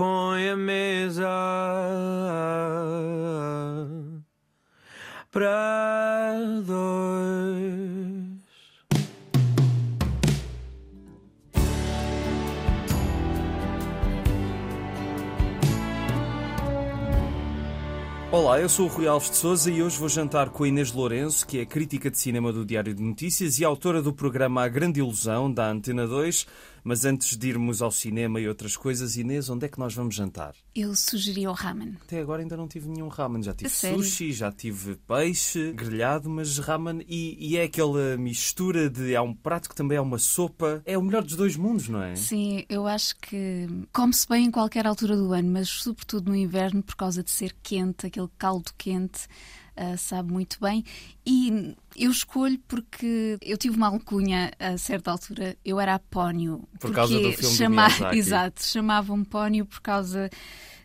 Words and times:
põe 0.00 0.48
a 0.48 0.56
mesa 0.56 1.28
para 5.30 6.38
dois. 6.64 7.60
Olá, 18.32 18.58
eu 18.58 18.70
sou 18.70 18.86
o 18.86 18.88
Rui 18.88 19.06
Alves 19.06 19.28
de 19.28 19.36
Souza 19.36 19.70
e 19.70 19.82
hoje 19.82 19.98
vou 19.98 20.08
jantar 20.08 20.48
com 20.48 20.64
a 20.64 20.68
Inês 20.68 20.92
Lourenço, 20.92 21.46
que 21.46 21.58
é 21.58 21.66
crítica 21.66 22.10
de 22.10 22.16
cinema 22.16 22.50
do 22.50 22.64
Diário 22.64 22.94
de 22.94 23.02
Notícias 23.02 23.58
e 23.58 23.66
autora 23.66 24.00
do 24.00 24.14
programa 24.14 24.62
A 24.62 24.68
Grande 24.68 25.00
Ilusão, 25.00 25.52
da 25.52 25.68
Antena 25.68 26.06
2. 26.06 26.46
Mas 26.82 27.04
antes 27.04 27.36
de 27.36 27.48
irmos 27.48 27.82
ao 27.82 27.90
cinema 27.90 28.40
e 28.40 28.48
outras 28.48 28.76
coisas, 28.76 29.16
Inês, 29.16 29.48
onde 29.48 29.66
é 29.66 29.68
que 29.68 29.78
nós 29.78 29.94
vamos 29.94 30.14
jantar? 30.14 30.54
Eu 30.74 30.94
sugeri 30.94 31.46
o 31.46 31.52
ramen. 31.52 31.96
Até 32.02 32.20
agora 32.20 32.42
ainda 32.42 32.56
não 32.56 32.68
tive 32.68 32.88
nenhum 32.88 33.08
ramen. 33.08 33.42
Já 33.42 33.54
tive 33.54 33.70
sério? 33.70 34.02
sushi, 34.02 34.32
já 34.32 34.50
tive 34.52 34.96
peixe 34.96 35.72
grelhado, 35.72 36.28
mas 36.30 36.58
ramen. 36.58 37.04
E, 37.08 37.36
e 37.38 37.56
é 37.56 37.64
aquela 37.64 38.16
mistura 38.16 38.88
de. 38.88 39.14
Há 39.14 39.22
um 39.22 39.34
prato 39.34 39.68
que 39.68 39.74
também 39.74 39.98
é 39.98 40.00
uma 40.00 40.18
sopa. 40.18 40.82
É 40.84 40.96
o 40.96 41.02
melhor 41.02 41.22
dos 41.22 41.36
dois 41.36 41.56
mundos, 41.56 41.88
não 41.88 42.02
é? 42.02 42.16
Sim, 42.16 42.64
eu 42.68 42.86
acho 42.86 43.16
que 43.16 43.66
come-se 43.92 44.28
bem 44.28 44.46
em 44.46 44.50
qualquer 44.50 44.86
altura 44.86 45.16
do 45.16 45.32
ano, 45.32 45.50
mas 45.50 45.68
sobretudo 45.68 46.30
no 46.30 46.36
inverno, 46.36 46.82
por 46.82 46.96
causa 46.96 47.22
de 47.22 47.30
ser 47.30 47.54
quente, 47.62 48.06
aquele 48.06 48.28
caldo 48.38 48.70
quente. 48.76 49.28
Ah, 49.80 49.96
sabe 49.96 50.30
muito 50.30 50.58
bem 50.60 50.84
e 51.24 51.74
eu 51.96 52.10
escolho 52.10 52.58
porque 52.68 53.38
eu 53.40 53.56
tive 53.56 53.76
uma 53.76 53.86
alcunha 53.86 54.52
a 54.58 54.76
certa 54.76 55.10
altura, 55.10 55.56
eu 55.64 55.80
era 55.80 55.94
a 55.94 55.98
Pónio. 55.98 56.68
Por 56.78 56.92
causa 56.92 57.18
do 57.18 57.32
filme 57.32 57.64
do 57.64 57.70
Miyazaki. 57.70 58.18
Exato, 58.18 58.62
chamavam-me 58.62 59.24
Pónio 59.24 59.64
por 59.64 59.80
causa 59.80 60.28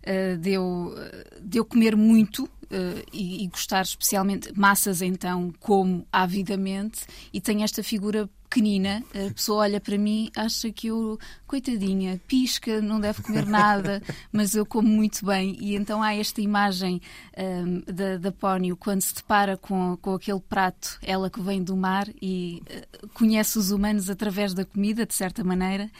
ah, 0.06 0.38
de, 0.38 0.54
eu, 0.54 0.94
de 1.42 1.58
eu 1.58 1.66
comer 1.66 1.94
muito 1.94 2.50
ah, 2.72 3.02
e, 3.12 3.44
e 3.44 3.48
gostar 3.48 3.82
especialmente 3.84 4.52
massas, 4.58 5.02
então 5.02 5.54
como 5.60 6.06
avidamente, 6.12 7.06
e 7.34 7.42
tenho 7.42 7.64
esta 7.64 7.84
figura 7.84 8.30
pequenina, 8.56 9.04
a 9.14 9.34
pessoa 9.34 9.64
olha 9.64 9.82
para 9.82 9.98
mim, 9.98 10.32
acha 10.36 10.72
que 10.72 10.88
eu, 10.88 11.20
coitadinha, 11.46 12.22
pisca, 12.26 12.82
não 12.82 13.00
deve 13.02 13.22
comer 13.22 13.46
nada, 13.46 14.02
mas 14.32 14.56
eu 14.56 14.66
como 14.66 14.88
muito 14.88 15.26
bem. 15.26 15.58
E 15.60 15.76
então 15.76 16.02
há 16.02 16.16
esta 16.16 16.40
imagem 16.42 17.02
ahm, 17.38 17.82
da, 17.86 18.18
da 18.18 18.32
Pónio 18.32 18.78
quando 18.78 19.02
se 19.02 19.14
depara 19.14 19.58
com, 19.58 19.98
com 19.98 20.14
aquele 20.14 20.40
prato, 20.40 20.98
ela 21.02 21.30
que 21.30 21.42
vem 21.42 21.62
do 21.62 21.76
mar 21.76 22.08
e 22.22 22.64
eh, 22.68 22.88
conhece 23.14 23.58
os 23.58 23.72
humanos 23.72 24.10
através 24.10 24.54
da 24.54 24.64
comida, 24.64 25.06
de 25.06 25.14
certa 25.14 25.44
maneira, 25.44 25.92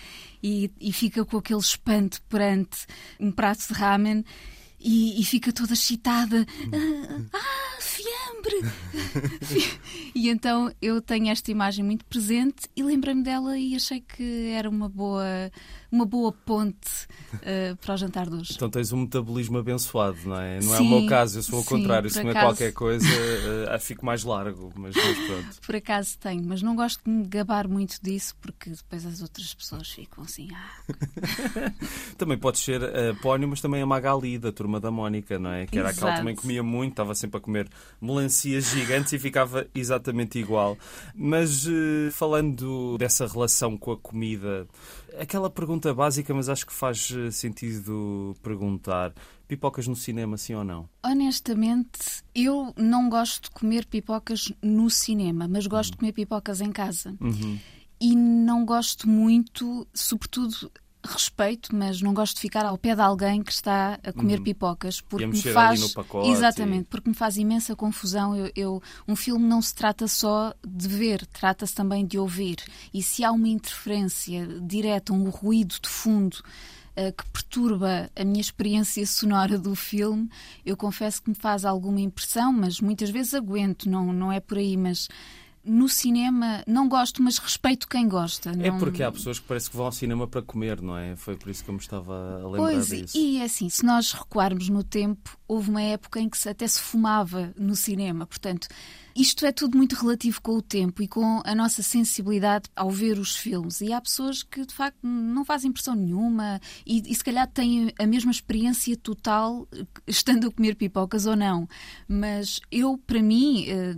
e, 0.42 0.72
e 0.80 0.94
fica 0.94 1.26
com 1.26 1.38
aquele 1.38 1.60
espanto 1.60 2.22
perante 2.30 2.86
um 3.20 3.32
prato 3.32 3.68
de 3.68 3.74
ramen. 3.74 4.24
E, 4.88 5.20
e 5.20 5.26
fica 5.26 5.52
toda 5.52 5.74
excitada. 5.74 6.46
Ah, 6.72 7.22
ah, 7.34 7.78
fiambre! 7.80 8.62
e 10.14 10.30
então 10.30 10.72
eu 10.80 11.02
tenho 11.02 11.30
esta 11.30 11.50
imagem 11.50 11.84
muito 11.84 12.06
presente 12.06 12.70
e 12.76 12.84
lembrei-me 12.84 13.24
dela 13.24 13.58
e 13.58 13.76
achei 13.76 14.00
que 14.00 14.50
era 14.50 14.70
uma 14.70 14.88
boa, 14.88 15.52
uma 15.92 16.06
boa 16.06 16.32
ponte 16.32 17.08
eh, 17.42 17.76
para 17.82 17.94
o 17.94 17.98
jantar 17.98 18.30
de 18.30 18.36
hoje. 18.36 18.54
Então 18.56 18.70
tens 18.70 18.92
um 18.92 18.98
metabolismo 19.02 19.58
abençoado, 19.58 20.18
não 20.26 20.40
é? 20.40 20.60
Não 20.60 20.74
é 20.74 20.76
o 20.76 20.80
Sim, 20.80 20.90
meu 20.90 21.06
caso, 21.08 21.40
eu 21.40 21.44
sou 21.44 21.58
ao 21.58 21.64
sim, 21.64 21.70
contrário. 21.70 22.10
Se 22.10 22.20
comer 22.20 22.32
acaso. 22.32 22.46
qualquer 22.48 22.74
coisa, 22.74 23.08
eh, 23.08 23.80
fico 23.80 24.06
mais 24.06 24.24
largo. 24.24 24.72
Mas, 24.76 24.96
mas 24.96 25.18
pronto. 25.28 25.62
Por 25.66 25.76
acaso 25.76 26.18
tenho, 26.20 26.44
mas 26.44 26.62
não 26.62 26.76
gosto 26.76 27.02
de 27.04 27.10
me 27.10 27.26
gabar 27.28 27.68
muito 27.68 28.00
disso 28.02 28.36
porque 28.42 28.70
depois 28.70 29.06
as 29.06 29.22
outras 29.22 29.54
pessoas 29.54 29.90
ficam 29.90 30.24
assim. 30.24 30.50
Ah, 30.54 30.84
Também 32.18 32.38
pode 32.38 32.60
ser 32.60 32.84
a 32.84 33.14
Pónio, 33.22 33.48
mas 33.48 33.62
também 33.62 33.82
a 33.82 33.86
Magali, 33.86 34.38
da 34.38 34.52
turma 34.52 34.80
da 34.80 34.92
Mónica, 34.92 35.38
não 35.40 35.52
é? 35.52 35.66
Que 35.66 35.80
era 35.80 35.90
aquela 35.90 36.06
que 36.06 36.08
Exato. 36.08 36.22
também 36.22 36.36
comia 36.36 36.64
muito, 36.64 36.92
estava 36.92 37.16
sempre 37.16 37.38
a 37.38 37.42
comer 37.42 37.70
melancias 38.02 38.66
gigantes 38.70 39.14
e 39.14 39.20
ficava 39.20 39.68
exatamente 39.74 40.40
igual. 40.40 40.78
Mas 41.14 41.66
eh, 41.68 42.10
falando 42.12 42.98
dessa 42.98 43.28
relação 43.28 43.78
com 43.78 43.92
a 43.92 43.98
comida, 43.98 44.68
aquela 45.20 45.50
pergunta 45.50 45.85
básica, 45.94 46.34
mas 46.34 46.50
acho 46.50 46.66
que 46.66 46.74
faz 46.74 47.12
eh, 47.12 47.32
sentido 47.32 48.36
perguntar: 48.42 49.14
pipocas 49.48 49.88
no 49.88 49.96
cinema, 49.96 50.38
sim 50.38 50.54
ou 50.54 50.64
não? 50.64 50.90
honestamente, 51.04 52.24
eu 52.34 52.74
não 52.76 53.10
gosto 53.10 53.44
de 53.44 53.52
comer 53.52 53.86
pipocas 53.86 54.52
no 54.62 54.90
cinema, 54.90 55.48
mas 55.48 55.68
gosto 55.68 55.92
de 55.92 55.98
comer 55.98 56.12
pipocas 56.14 56.62
em 56.62 56.72
casa. 56.72 57.16
Uhum. 57.20 57.60
e 58.00 58.16
não 58.16 58.66
gosto 58.66 59.08
muito, 59.08 59.88
sobretudo 59.94 60.72
respeito, 61.06 61.76
mas 61.76 62.02
não 62.02 62.14
gosto 62.14 62.36
de 62.36 62.42
ficar 62.42 62.66
ao 62.66 62.78
pé 62.78 62.96
de 62.96 63.02
alguém 63.02 63.42
que 63.44 63.52
está 63.52 64.00
a 64.04 64.12
comer 64.14 64.42
pipocas 64.42 65.02
porque 65.02 65.26
Uhum. 65.26 65.32
me 65.32 65.42
faz 65.42 65.94
pacote 65.94 66.30
exatamente 66.30 66.82
e- 66.84 66.90
porque 66.90 67.10
me 67.10 67.16
faz 67.16 67.38
imensa 67.38 67.76
confusão. 67.76 68.36
Eu, 68.36 68.52
eu- 68.56 68.84
um 69.08 69.16
filme 69.16 69.46
não 69.48 69.62
se 69.62 69.74
trata 69.74 70.08
só 70.08 70.54
de 70.66 70.88
ver, 70.88 71.26
trata-se 71.28 71.74
também 71.76 72.06
de 72.06 72.18
ouvir. 72.18 72.58
E 72.94 73.02
se 73.04 73.24
há 73.24 73.32
uma 73.32 73.48
interferência 73.48 74.48
direta, 74.62 75.14
um 75.14 75.30
ruído 75.30 75.76
de 75.82 75.90
fundo 75.90 76.38
eh, 76.98 77.12
que 77.12 77.26
perturba 77.30 78.10
a 78.16 78.24
minha 78.24 78.40
experiência 78.40 79.06
sonora 79.06 79.60
do 79.60 79.76
filme, 79.76 80.30
eu 80.66 80.78
confesso 80.78 81.22
que 81.22 81.30
me 81.30 81.36
faz 81.36 81.66
alguma 81.66 82.00
impressão, 82.00 82.54
mas 82.54 82.80
muitas 82.80 83.10
vezes 83.10 83.34
aguento, 83.34 83.90
não, 83.90 84.14
não 84.14 84.32
é 84.32 84.40
por 84.40 84.58
aí, 84.58 84.78
mas 84.78 85.10
no 85.66 85.90
cinema 85.90 86.64
não 86.68 86.88
gosto, 86.88 87.22
mas 87.24 87.38
respeito 87.38 87.88
quem 87.88 88.08
gosta. 88.08 88.52
É 88.52 88.70
não- 88.72 88.78
porque 88.78 89.02
há 89.04 89.12
pessoas 89.12 89.40
que 89.40 89.46
parece 89.46 89.70
que 89.70 89.76
vão 89.76 89.86
ao 89.88 89.92
cinema 89.92 90.28
para 90.28 90.42
comer, 90.42 90.82
não 90.82 90.98
é? 90.98 91.16
Foi 91.16 91.36
por 91.36 91.50
isso 91.50 91.64
que 91.64 91.70
eu 91.70 91.74
me 91.74 91.80
estava 91.80 92.14
a 92.42 92.46
lembrar 92.46 92.58
Pois, 92.58 92.88
disso. 92.90 93.18
e 93.18 93.42
assim, 93.42 93.70
se 93.70 93.84
nós 93.86 94.12
recuarmos 94.14 94.70
no 94.70 94.84
tempo, 94.84 95.38
houve 95.48 95.70
uma 95.70 95.82
época 95.82 96.20
em 96.20 96.30
que 96.30 96.48
até 96.50 96.68
se 96.68 96.80
fumava 96.82 97.54
no 97.58 97.76
cinema. 97.76 98.26
Portanto, 98.26 98.68
isto 99.16 99.46
é 99.46 99.52
tudo 99.52 99.78
muito 99.78 99.94
relativo 99.96 100.42
com 100.42 100.58
o 100.58 100.62
tempo 100.62 101.02
e 101.02 101.08
com 101.08 101.42
a 101.46 101.56
nossa 101.56 101.82
sensibilidade 101.82 102.70
ao 102.76 102.90
ver 102.92 103.18
os 103.18 103.36
filmes. 103.36 103.80
E 103.80 103.94
há 103.94 104.02
pessoas 104.02 104.44
que, 104.44 104.66
de 104.66 104.74
facto, 104.74 104.98
não 105.04 105.46
fazem 105.46 105.70
impressão 105.70 105.96
nenhuma 105.96 106.60
e, 106.86 107.02
e 107.10 107.16
se 107.16 107.24
calhar 107.24 107.48
têm 107.48 107.94
a 107.98 108.06
mesma 108.06 108.32
experiência 108.32 108.96
total 108.98 109.68
eh, 109.72 109.86
estando 110.06 110.48
a 110.48 110.52
comer 110.52 110.76
pipocas 110.76 111.26
ou 111.26 111.36
não. 111.36 111.66
Mas 112.08 112.60
eu, 112.72 112.98
para 112.98 113.22
mim, 113.24 113.66
eh, 113.70 113.96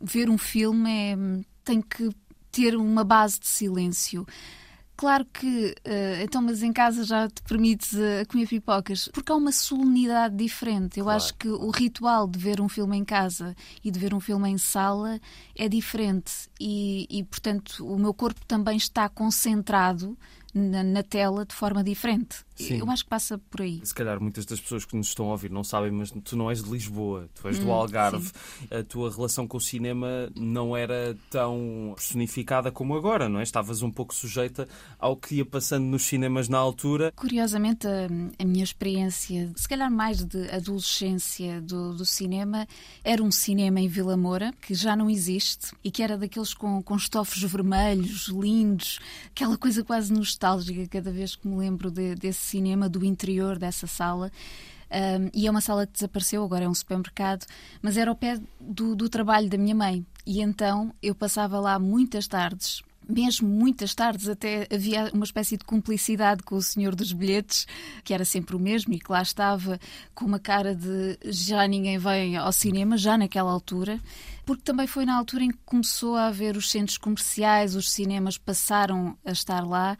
ver 0.00 0.28
um 0.30 0.38
filme 0.38 0.90
é, 0.90 1.16
tem 1.64 1.80
que 1.80 2.10
ter 2.50 2.76
uma 2.76 3.04
base 3.04 3.38
de 3.38 3.46
silêncio. 3.46 4.26
Claro 4.96 5.24
que, 5.32 5.76
eh, 5.84 6.24
então, 6.24 6.42
mas 6.42 6.60
em 6.60 6.72
casa 6.72 7.04
já 7.04 7.28
te 7.28 7.40
permites 7.42 7.94
eh, 7.94 8.24
comer 8.24 8.48
pipocas, 8.48 9.06
porque 9.12 9.30
há 9.30 9.36
uma 9.36 9.52
solenidade 9.52 10.34
diferente. 10.34 10.98
Eu 10.98 11.04
Claro, 11.04 11.16
acho 11.18 11.34
que 11.34 11.48
o 11.48 11.70
ritual 11.70 12.26
de 12.26 12.36
ver 12.36 12.60
um 12.60 12.68
filme 12.68 12.96
em 12.96 13.04
casa 13.04 13.54
e 13.84 13.92
de 13.92 13.98
ver 14.00 14.12
um 14.12 14.18
filme 14.18 14.48
em 14.50 14.58
sala 14.58 15.20
é 15.54 15.68
diferente. 15.68 16.32
E, 16.58 17.06
e, 17.08 17.22
portanto, 17.22 17.86
o 17.86 17.96
meu 17.96 18.12
corpo 18.12 18.44
também 18.44 18.76
está 18.76 19.08
concentrado 19.08 20.18
na, 20.52 20.82
na 20.82 21.02
tela 21.04 21.46
de 21.46 21.54
forma 21.54 21.84
diferente. 21.84 22.44
Sim. 22.64 22.78
Eu 22.78 22.90
acho 22.90 23.04
que 23.04 23.10
passa 23.10 23.38
por 23.38 23.62
aí. 23.62 23.80
Se 23.84 23.94
calhar 23.94 24.20
muitas 24.20 24.44
das 24.44 24.60
pessoas 24.60 24.84
que 24.84 24.96
nos 24.96 25.08
estão 25.08 25.26
a 25.28 25.32
ouvir 25.32 25.50
não 25.50 25.62
sabem, 25.64 25.90
mas 25.90 26.10
tu 26.24 26.36
não 26.36 26.50
és 26.50 26.62
de 26.62 26.70
Lisboa, 26.70 27.28
tu 27.34 27.46
és 27.48 27.58
do 27.58 27.66
Hum, 27.68 27.72
Algarve. 27.72 28.30
A 28.70 28.82
tua 28.82 29.10
relação 29.10 29.46
com 29.46 29.56
o 29.56 29.60
cinema 29.60 30.30
não 30.36 30.76
era 30.76 31.16
tão 31.30 31.92
personificada 31.96 32.70
como 32.72 32.96
agora, 32.96 33.28
não 33.28 33.40
é? 33.40 33.42
Estavas 33.42 33.82
um 33.82 33.90
pouco 33.90 34.14
sujeita 34.14 34.68
ao 34.98 35.16
que 35.16 35.36
ia 35.36 35.44
passando 35.46 35.84
nos 35.84 36.02
cinemas 36.02 36.48
na 36.48 36.58
altura. 36.58 37.12
Curiosamente, 37.14 37.86
a, 37.86 38.06
a 38.38 38.44
minha 38.44 38.64
experiência, 38.64 39.50
se 39.56 39.68
calhar 39.68 39.90
mais 39.90 40.24
de 40.24 40.48
adolescência 40.50 41.60
do, 41.60 41.94
do 41.94 42.04
cinema, 42.04 42.66
era 43.04 43.22
um 43.22 43.30
cinema 43.30 43.80
em 43.80 43.88
Vila 43.88 44.16
Moura, 44.16 44.52
que 44.60 44.74
já 44.74 44.96
não 44.96 45.08
existe, 45.10 45.72
e 45.84 45.90
que 45.90 46.02
era 46.02 46.16
daqueles 46.16 46.54
com, 46.54 46.82
com 46.82 46.96
estofos 46.96 47.42
vermelhos, 47.42 48.28
lindos, 48.28 48.98
aquela 49.30 49.56
coisa 49.56 49.84
quase 49.84 50.12
nostálgica 50.12 50.86
cada 50.88 51.10
vez 51.10 51.34
que 51.36 51.46
me 51.46 51.56
lembro 51.56 51.90
de- 51.90 52.14
desse 52.14 52.47
cinema, 52.48 52.88
do 52.88 53.04
interior 53.04 53.58
dessa 53.58 53.86
sala. 53.86 54.30
Um, 54.90 55.30
e 55.34 55.46
é 55.46 55.50
uma 55.50 55.60
sala 55.60 55.86
que 55.86 55.92
desapareceu, 55.92 56.42
agora 56.42 56.64
é 56.64 56.68
um 56.68 56.74
supermercado, 56.74 57.44
mas 57.82 57.96
era 57.96 58.10
ao 58.10 58.16
pé 58.16 58.40
do, 58.58 58.96
do 58.96 59.08
trabalho 59.08 59.48
da 59.48 59.58
minha 59.58 59.74
mãe. 59.74 60.04
E 60.26 60.40
então 60.40 60.94
eu 61.02 61.14
passava 61.14 61.60
lá 61.60 61.78
muitas 61.78 62.26
tardes, 62.26 62.82
mesmo 63.08 63.48
muitas 63.48 63.94
tardes, 63.94 64.28
até 64.28 64.68
havia 64.70 65.10
uma 65.14 65.24
espécie 65.24 65.56
de 65.56 65.64
cumplicidade 65.64 66.42
com 66.42 66.56
o 66.56 66.62
senhor 66.62 66.94
dos 66.94 67.12
bilhetes, 67.12 67.66
que 68.04 68.12
era 68.12 68.24
sempre 68.24 68.54
o 68.54 68.58
mesmo 68.58 68.92
e 68.92 68.98
que 68.98 69.10
lá 69.10 69.22
estava 69.22 69.80
com 70.14 70.26
uma 70.26 70.38
cara 70.38 70.74
de 70.74 71.18
já 71.24 71.66
ninguém 71.66 71.96
vem 71.96 72.36
ao 72.36 72.52
cinema, 72.52 72.98
já 72.98 73.16
naquela 73.16 73.50
altura, 73.50 73.98
porque 74.44 74.62
também 74.62 74.86
foi 74.86 75.06
na 75.06 75.16
altura 75.16 75.44
em 75.44 75.50
que 75.50 75.58
começou 75.64 76.16
a 76.16 76.26
haver 76.26 76.56
os 76.56 76.70
centros 76.70 76.98
comerciais, 76.98 77.74
os 77.74 77.90
cinemas 77.90 78.36
passaram 78.36 79.16
a 79.24 79.32
estar 79.32 79.66
lá. 79.66 79.96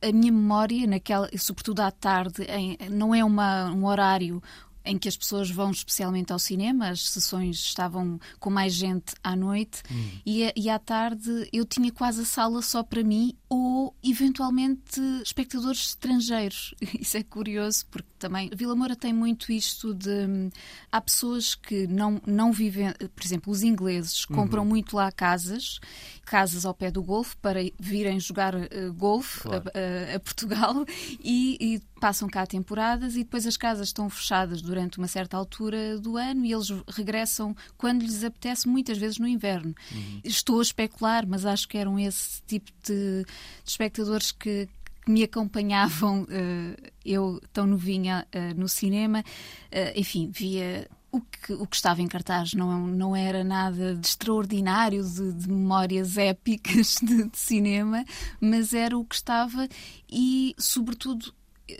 A 0.00 0.12
minha 0.12 0.30
memória, 0.32 0.86
naquela, 0.86 1.28
sobretudo 1.36 1.80
à 1.80 1.90
tarde, 1.90 2.42
em- 2.44 2.76
não 2.90 3.14
é 3.14 3.24
uma, 3.24 3.70
um 3.70 3.84
horário 3.86 4.42
em 4.84 4.96
que 4.96 5.08
as 5.08 5.16
pessoas 5.16 5.50
vão 5.50 5.70
especialmente 5.70 6.32
ao 6.32 6.38
cinema, 6.38 6.88
as 6.88 7.08
sessões 7.10 7.56
estavam 7.56 8.18
com 8.40 8.48
mais 8.48 8.72
gente 8.72 9.12
à 9.22 9.36
noite 9.36 9.82
e, 10.24 10.44
a- 10.44 10.52
e 10.56 10.70
à 10.70 10.78
tarde 10.78 11.48
eu 11.52 11.66
tinha 11.66 11.92
quase 11.92 12.22
a 12.22 12.24
sala 12.24 12.62
só 12.62 12.82
para 12.82 13.02
mim 13.04 13.34
ou 13.48 13.94
eventualmente 14.02 15.00
espectadores 15.22 15.88
estrangeiros. 15.88 16.74
Isso 17.00 17.16
é 17.16 17.22
curioso 17.22 17.86
porque 17.90 18.08
também 18.18 18.50
Vila 18.54 18.74
Moura 18.74 18.96
tem 18.96 19.12
muito 19.12 19.52
isto 19.52 19.94
de 19.94 20.50
há 20.90 21.00
pessoas 21.00 21.54
que 21.54 21.86
não 21.86 22.20
não 22.26 22.52
vivem, 22.52 22.92
por 22.92 23.24
exemplo, 23.24 23.52
os 23.52 23.62
ingleses 23.62 24.24
compram 24.24 24.62
uhum. 24.62 24.68
muito 24.68 24.96
lá 24.96 25.10
casas, 25.12 25.78
casas 26.24 26.66
ao 26.66 26.74
pé 26.74 26.90
do 26.90 27.02
golfe 27.02 27.36
para 27.36 27.60
virem 27.78 28.18
jogar 28.18 28.54
uh, 28.54 28.92
golfe 28.94 29.42
claro. 29.42 29.64
a, 29.72 30.12
a, 30.12 30.16
a, 30.16 30.20
Portugal 30.20 30.84
e, 31.22 31.56
e 31.60 31.80
passam 31.98 32.28
cá 32.28 32.46
temporadas 32.46 33.14
e 33.14 33.18
depois 33.18 33.46
as 33.46 33.56
casas 33.56 33.88
estão 33.88 34.08
fechadas 34.10 34.60
durante 34.62 34.98
uma 34.98 35.08
certa 35.08 35.36
altura 35.36 35.98
do 35.98 36.16
ano 36.16 36.44
e 36.44 36.52
eles 36.52 36.68
regressam 36.88 37.54
quando 37.76 38.02
lhes 38.02 38.24
apetece, 38.24 38.68
muitas 38.68 38.98
vezes 38.98 39.18
no 39.18 39.26
inverno. 39.26 39.74
Uhum. 39.92 40.20
Estou 40.24 40.58
a 40.58 40.62
especular, 40.62 41.26
mas 41.26 41.46
acho 41.46 41.68
que 41.68 41.78
eram 41.78 41.98
esse 41.98 42.42
tipo 42.42 42.70
de, 42.84 43.24
de 43.64 43.70
espectadores 43.70 44.32
que, 44.32 44.68
que 45.04 45.10
me 45.10 45.22
acompanhavam, 45.22 46.22
uh, 46.22 46.90
eu 47.04 47.40
tão 47.52 47.66
novinha 47.66 48.26
uh, 48.34 48.58
no 48.58 48.68
cinema, 48.68 49.20
uh, 49.20 49.98
enfim, 49.98 50.30
via 50.30 50.88
o 51.10 51.20
que, 51.20 51.52
o 51.54 51.66
que 51.66 51.76
estava 51.76 52.02
em 52.02 52.06
cartaz 52.06 52.52
não, 52.52 52.86
não 52.86 53.16
era 53.16 53.42
nada 53.42 53.94
de 53.94 54.06
extraordinário, 54.06 55.02
de, 55.02 55.32
de 55.32 55.48
memórias 55.48 56.18
épicas 56.18 56.96
de, 57.02 57.24
de, 57.24 57.38
cinema, 57.38 58.04
mas 58.40 58.74
era 58.74 58.96
o 58.96 59.04
que 59.04 59.14
estava 59.14 59.68
e, 60.10 60.54
sobretudo, 60.58 61.32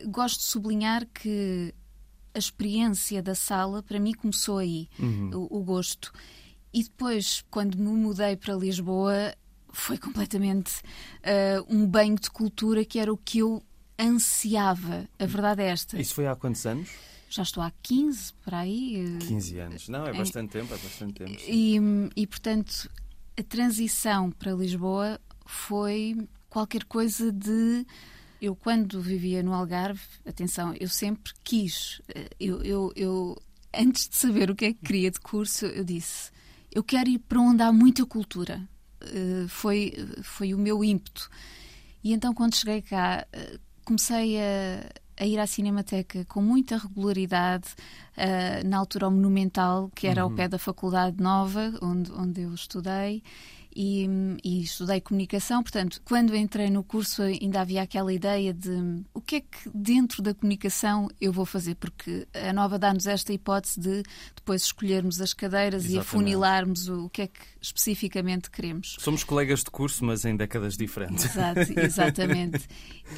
gosto 0.06 0.38
de 0.38 0.44
sublinhar 0.44 1.06
que 1.06 1.74
a 2.34 2.38
experiência 2.38 3.22
da 3.22 3.34
sala, 3.34 3.82
para 3.82 3.98
mim, 3.98 4.12
começou 4.12 4.58
aí, 4.58 4.88
uhum. 4.98 5.30
o, 5.50 5.58
o 5.58 5.64
gosto. 5.64 6.12
E 6.72 6.82
depois, 6.82 7.44
quando 7.50 7.76
me 7.78 7.90
mudei 7.90 8.36
para 8.36 8.54
Lisboa, 8.54 9.34
foi 9.72 9.98
completamente 9.98 10.80
uh, 11.22 11.64
um 11.68 11.86
banho 11.86 12.16
de 12.16 12.30
cultura 12.30 12.84
que 12.84 12.98
era 12.98 13.12
o 13.12 13.16
que 13.16 13.38
eu 13.38 13.62
ansiava. 13.98 15.08
A 15.18 15.26
verdade 15.26 15.62
é 15.62 15.68
esta. 15.68 16.00
Isso 16.00 16.14
foi 16.14 16.26
há 16.26 16.36
quantos 16.36 16.64
anos? 16.66 16.88
Já 17.30 17.42
estou 17.42 17.62
há 17.62 17.70
15, 17.82 18.32
para 18.44 18.60
aí. 18.60 19.18
15 19.26 19.58
anos. 19.58 19.88
Não, 19.88 20.06
é 20.06 20.12
bastante 20.12 20.56
é, 20.56 20.60
tempo, 20.60 20.74
é 20.74 20.78
bastante 20.78 21.12
tempo. 21.14 21.38
E, 21.46 21.78
e, 22.16 22.26
portanto, 22.26 22.90
a 23.38 23.42
transição 23.42 24.30
para 24.30 24.52
Lisboa 24.52 25.20
foi 25.44 26.16
qualquer 26.48 26.84
coisa 26.84 27.30
de 27.30 27.84
eu, 28.40 28.54
quando 28.54 29.00
vivia 29.00 29.42
no 29.42 29.52
Algarve, 29.52 30.00
atenção, 30.26 30.74
eu 30.78 30.88
sempre 30.88 31.32
quis. 31.42 32.00
Eh, 32.14 32.30
eu, 32.38 32.62
eu, 32.62 32.92
eu, 32.94 33.42
antes 33.74 34.08
de 34.08 34.16
saber 34.16 34.50
o 34.50 34.54
que 34.54 34.66
é 34.66 34.72
que 34.72 34.80
queria 34.80 35.10
de 35.10 35.20
curso, 35.20 35.66
eu 35.66 35.84
disse: 35.84 36.30
eu 36.72 36.82
quero 36.82 37.10
ir 37.10 37.18
para 37.18 37.40
onde 37.40 37.62
há 37.62 37.72
muita 37.72 38.06
cultura. 38.06 38.66
Uh, 39.02 39.48
foi, 39.48 39.92
foi 40.22 40.54
o 40.54 40.58
meu 40.58 40.82
ímpeto. 40.82 41.30
E 42.02 42.12
então, 42.12 42.34
quando 42.34 42.54
cheguei 42.54 42.82
cá, 42.82 43.26
uh, 43.34 43.58
comecei 43.84 44.38
a, 44.38 44.90
a, 45.16 45.26
ir 45.26 45.38
à 45.38 45.46
Cinemateca 45.46 46.24
com 46.26 46.42
muita 46.42 46.76
regularidade, 46.76 47.68
na 48.64 48.78
altura 48.78 49.06
ao 49.06 49.12
Monumental, 49.12 49.90
que 49.94 50.06
era 50.06 50.24
uhum. 50.24 50.30
ao 50.30 50.36
pé 50.36 50.48
da 50.48 50.58
Faculdade 50.58 51.22
Nova, 51.22 51.72
onde, 51.80 52.12
onde 52.12 52.42
eu 52.42 52.52
estudei 52.54 53.22
e, 53.74 54.08
e, 54.42 54.62
estudei 54.62 55.00
comunicação. 55.00 55.62
Portanto, 55.62 56.02
quando 56.04 56.34
entrei 56.34 56.68
no 56.68 56.82
curso, 56.82 57.22
ainda 57.22 57.60
havia 57.60 57.82
aquela 57.82 58.12
ideia 58.12 58.52
de 58.52 59.04
o 59.14 59.20
que 59.20 59.36
é 59.36 59.40
que 59.40 59.70
dentro 59.72 60.20
da 60.20 60.34
comunicação 60.34 61.08
eu 61.20 61.32
vou 61.32 61.46
fazer, 61.46 61.76
porque 61.76 62.26
a 62.34 62.52
nova 62.52 62.76
dá-nos 62.76 63.06
esta 63.06 63.32
hipótese 63.32 63.78
de 63.78 64.02
depois 64.34 64.62
escolhermos 64.62 65.20
as 65.20 65.32
cadeiras 65.32 65.84
Exatamente. 65.84 65.96
e 65.96 65.98
afunilarmos 66.00 66.88
o, 66.88 67.04
o 67.04 67.10
que 67.10 67.22
é 67.22 67.26
que 67.28 67.40
especificamente 67.60 68.50
queremos. 68.50 68.96
Somos 68.98 69.22
colegas 69.22 69.60
de 69.62 69.70
curso, 69.70 70.04
mas 70.04 70.24
em 70.24 70.36
décadas 70.36 70.76
diferentes. 70.76 71.24
Exato, 71.24 71.60
exatamente. 71.78 72.66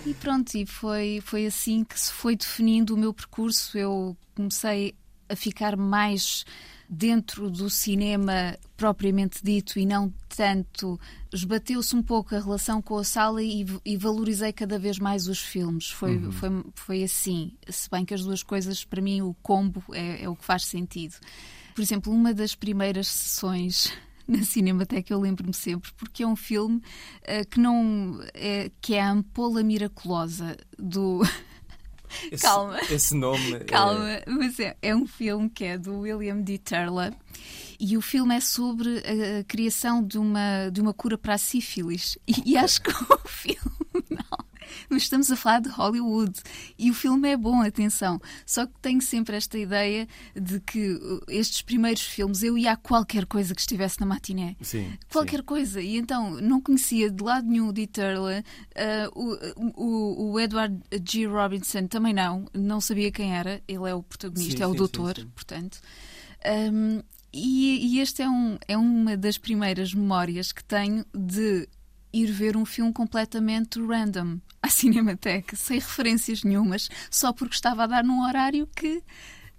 e 0.05 0.13
pronto, 0.13 0.55
e 0.55 0.67
foi, 0.67 1.23
foi 1.25 1.47
assim 1.47 1.85
que 1.85 1.99
se 1.99 2.13
foi 2.13 2.37
definindo 2.37 2.95
o 2.95 2.99
meu 2.99 3.15
percurso. 3.15 3.79
Eu 3.79 4.15
comecei 4.35 4.90
a 5.31 5.37
ficar 5.37 5.77
mais 5.77 6.45
dentro 6.93 7.49
do 7.49 7.71
cinema 7.71 8.59
propriamente 8.77 9.39
dito 9.45 9.79
e 9.79 9.87
não 9.87 10.13
tanto. 10.29 10.99
Esbateu-se 11.33 11.95
um 11.95 12.03
pouco 12.03 12.35
a 12.35 12.41
relação 12.41 12.83
com 12.83 12.99
a 12.99 13.05
sala 13.05 13.41
e, 13.41 13.65
e 13.85 13.97
valorizei 13.97 14.53
cada 14.53 14.77
vez 14.77 14.99
mais 14.99 15.29
os 15.29 15.39
filmes. 15.39 15.89
Foi, 15.89 16.17
uhum. 16.17 16.33
foi, 16.33 16.65
foi 16.75 17.03
assim. 17.05 17.53
Se 17.69 17.89
bem 17.89 18.05
que 18.05 18.13
as 18.13 18.25
duas 18.25 18.43
coisas, 18.43 18.85
para 18.85 19.01
mim, 19.01 19.23
o 19.23 19.35
combo 19.41 19.85
é, 19.93 20.25
é 20.25 20.29
o 20.29 20.35
que 20.35 20.45
faz 20.45 20.65
sentido. 20.65 21.15
Por 21.77 21.83
exemplo, 21.83 22.13
uma 22.13 22.35
das 22.35 22.57
primeiras 22.57 23.07
sessões 23.07 23.93
na 24.27 24.43
Cinemateca, 24.43 25.13
eu 25.13 25.21
lembro-me 25.21 25.55
sempre, 25.55 25.93
porque 25.93 26.25
é 26.25 26.27
um 26.27 26.37
filme 26.37 26.79
uh, 26.79 27.49
que 27.49 27.61
não 27.61 28.21
é, 28.35 28.71
que 28.81 28.95
é 28.95 29.03
a 29.03 29.13
Ampola 29.13 29.63
Miraculosa 29.63 30.57
do 30.77 31.23
esse, 32.31 32.43
Calma. 32.43 32.81
Esse 32.91 33.15
nome. 33.15 33.55
É- 33.55 33.59
Calma, 33.61 34.11
é... 34.11 34.25
mas 34.27 34.59
é, 34.61 34.77
é 34.81 34.95
um 34.95 35.07
filme 35.07 35.49
que 35.49 35.65
é 35.65 35.79
do 35.79 36.01
William 36.01 36.41
D. 36.41 36.59
Turler 36.59 37.15
e 37.81 37.97
o 37.97 38.03
filme 38.03 38.37
é 38.37 38.41
sobre 38.41 38.99
a, 38.99 39.41
a 39.41 39.45
criação 39.45 40.05
de 40.05 40.19
uma, 40.19 40.69
de 40.69 40.83
uma 40.83 40.93
cura 40.93 41.17
para 41.17 41.35
a 41.35 41.39
sífilis. 41.39 42.19
E, 42.29 42.53
e 42.53 42.57
acho 42.59 42.83
que 42.83 42.91
o 42.91 43.19
filme. 43.27 44.00
Mas 45.01 45.05
estamos 45.05 45.31
a 45.31 45.37
falar 45.37 45.61
de 45.61 45.71
Hollywood. 45.71 46.43
E 46.79 46.91
o 46.91 46.95
filme 46.95 47.31
é 47.31 47.35
bom, 47.35 47.63
atenção. 47.63 48.21
Só 48.45 48.67
que 48.67 48.75
tenho 48.83 49.01
sempre 49.01 49.35
esta 49.35 49.57
ideia 49.59 50.07
de 50.37 50.61
que 50.61 50.93
uh, 50.93 51.23
estes 51.27 51.63
primeiros 51.63 52.03
filmes 52.03 52.43
eu 52.43 52.59
ia 52.59 52.73
a 52.73 52.77
qualquer 52.77 53.25
coisa 53.25 53.55
que 53.55 53.63
estivesse 53.63 53.99
na 53.99 54.05
matiné. 54.05 54.57
Sim. 54.61 54.93
Qualquer 55.11 55.39
sim. 55.39 55.45
coisa. 55.45 55.81
E 55.81 55.97
então 55.97 56.33
não 56.43 56.61
conhecia 56.61 57.11
de 57.11 57.25
lado 57.25 57.49
nenhum 57.49 57.69
o 57.69 57.73
Dee 57.73 57.87
Turler, 57.87 58.45
uh, 58.77 59.19
o, 59.19 59.73
o, 59.75 60.33
o, 60.33 60.41
Edward 60.41 60.79
G. 61.03 61.27
Robinson 61.27 61.87
também 61.87 62.13
não, 62.13 62.45
não 62.53 62.79
sabia 62.79 63.11
quem 63.11 63.35
era. 63.35 63.63
Ele 63.67 63.89
é 63.89 63.95
o 63.95 64.03
protagonista, 64.03 64.59
sim, 64.59 64.63
é 64.63 64.67
o 64.67 64.75
doutor, 64.75 65.15
portanto. 65.35 65.81
Um, 66.45 67.03
e, 67.33 67.97
e, 67.97 68.01
este 68.01 68.21
é, 68.21 68.29
um, 68.29 68.59
é 68.69 68.77
uma 68.77 69.17
das 69.17 69.39
primeiras 69.39 69.95
memórias 69.95 70.53
que 70.53 70.63
tenho 70.63 71.07
de 71.15 71.67
ir 72.13 72.31
ver 72.33 72.57
um 72.57 72.65
filme 72.65 72.93
completamente 72.93 73.81
random 73.81 74.39
à 74.63 74.69
Cinemateca, 74.69 75.57
sem 75.57 75.79
referências 75.79 76.43
nenhumas, 76.45 76.89
só 77.11 77.33
porque 77.33 77.55
estava 77.55 77.85
a 77.85 77.87
dar 77.87 78.05
num 78.05 78.27
horário 78.27 78.69
que 78.75 79.03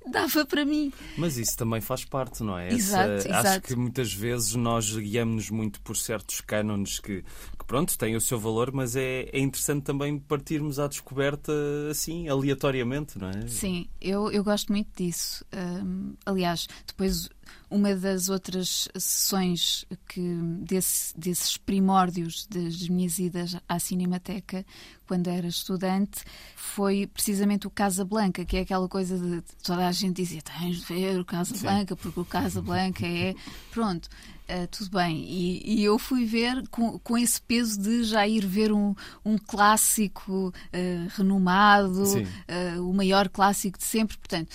dava 0.10 0.46
para 0.46 0.66
mim. 0.66 0.92
Mas 1.18 1.38
isso 1.38 1.58
também 1.58 1.80
faz 1.82 2.06
parte, 2.06 2.44
não 2.44 2.58
é? 2.58 2.74
Exato, 2.74 3.12
Essa, 3.12 3.28
exato. 3.28 3.48
Acho 3.48 3.62
que 3.62 3.76
muitas 3.76 4.14
vezes 4.14 4.56
nós 4.56 4.96
guiamos-nos 4.96 5.50
muito 5.50 5.82
por 5.82 5.96
certos 5.96 6.42
cânones 6.42 7.00
que, 7.00 7.22
que, 7.22 7.66
pronto, 7.66 7.98
têm 7.98 8.16
o 8.16 8.22
seu 8.22 8.40
valor, 8.40 8.72
mas 8.74 8.96
é, 8.96 9.30
é 9.32 9.40
interessante 9.40 9.84
também 9.84 10.18
partirmos 10.18 10.80
à 10.80 10.88
descoberta 10.88 11.52
assim, 11.90 12.28
aleatoriamente, 12.28 13.20
não 13.20 13.30
é? 13.30 13.48
Sim, 13.48 13.88
eu, 14.00 14.32
eu 14.32 14.44
gosto 14.44 14.72
muito 14.72 14.90
disso. 14.96 15.46
Um, 15.54 16.14
aliás, 16.26 16.68
depois 16.88 17.30
uma 17.70 17.96
das 17.96 18.28
outras 18.28 18.90
sessões 18.98 19.86
que 20.08 20.22
desse, 20.60 21.18
desses 21.18 21.58
primórdios 21.58 22.46
das 22.48 22.90
minhas 22.90 23.18
idas 23.18 23.56
à 23.68 23.80
Cinemateca, 23.80 24.66
quando 25.08 25.30
era 25.30 25.48
estudante, 25.48 26.24
foi 26.56 27.08
precisamente 27.08 27.68
o 27.68 27.70
Casa 27.70 28.04
Blanca, 28.04 28.44
que 28.44 28.58
é 28.58 28.62
aquela 28.62 28.90
coisa 28.90 29.18
de 29.18 29.42
toda 29.64 29.88
a 29.88 29.92
gente 29.92 30.18
dizia 30.18 30.42
tens 30.42 30.82
de 30.82 30.86
ver 30.86 31.20
o 31.20 31.26
Casa 31.26 31.56
Blanca, 31.58 31.96
porque 31.96 32.20
o 32.20 32.26
Casa 32.26 32.62
Blanca 32.62 33.06
é. 33.06 33.34
Pronto. 33.72 34.10
Uh, 34.50 34.68
tudo 34.68 34.90
bem, 34.90 35.24
e, 35.30 35.80
e, 35.80 35.84
eu 35.84 35.98
fui 35.98 36.26
ver 36.26 36.68
com, 36.68 37.00
com 37.00 37.18
esse 37.18 37.42
peso 37.42 37.80
de 37.82 38.04
já 38.04 38.28
ir 38.28 38.46
ver 38.46 38.74
um, 38.74 38.94
um 39.24 39.38
clássico 39.38 40.50
uh, 40.50 41.08
renomado, 41.16 42.04
uh, 42.04 42.90
o 42.90 42.94
maior 42.94 43.30
clássico 43.30 43.78
de 43.78 43.86
sempre. 43.86 44.18
Portanto, 44.18 44.54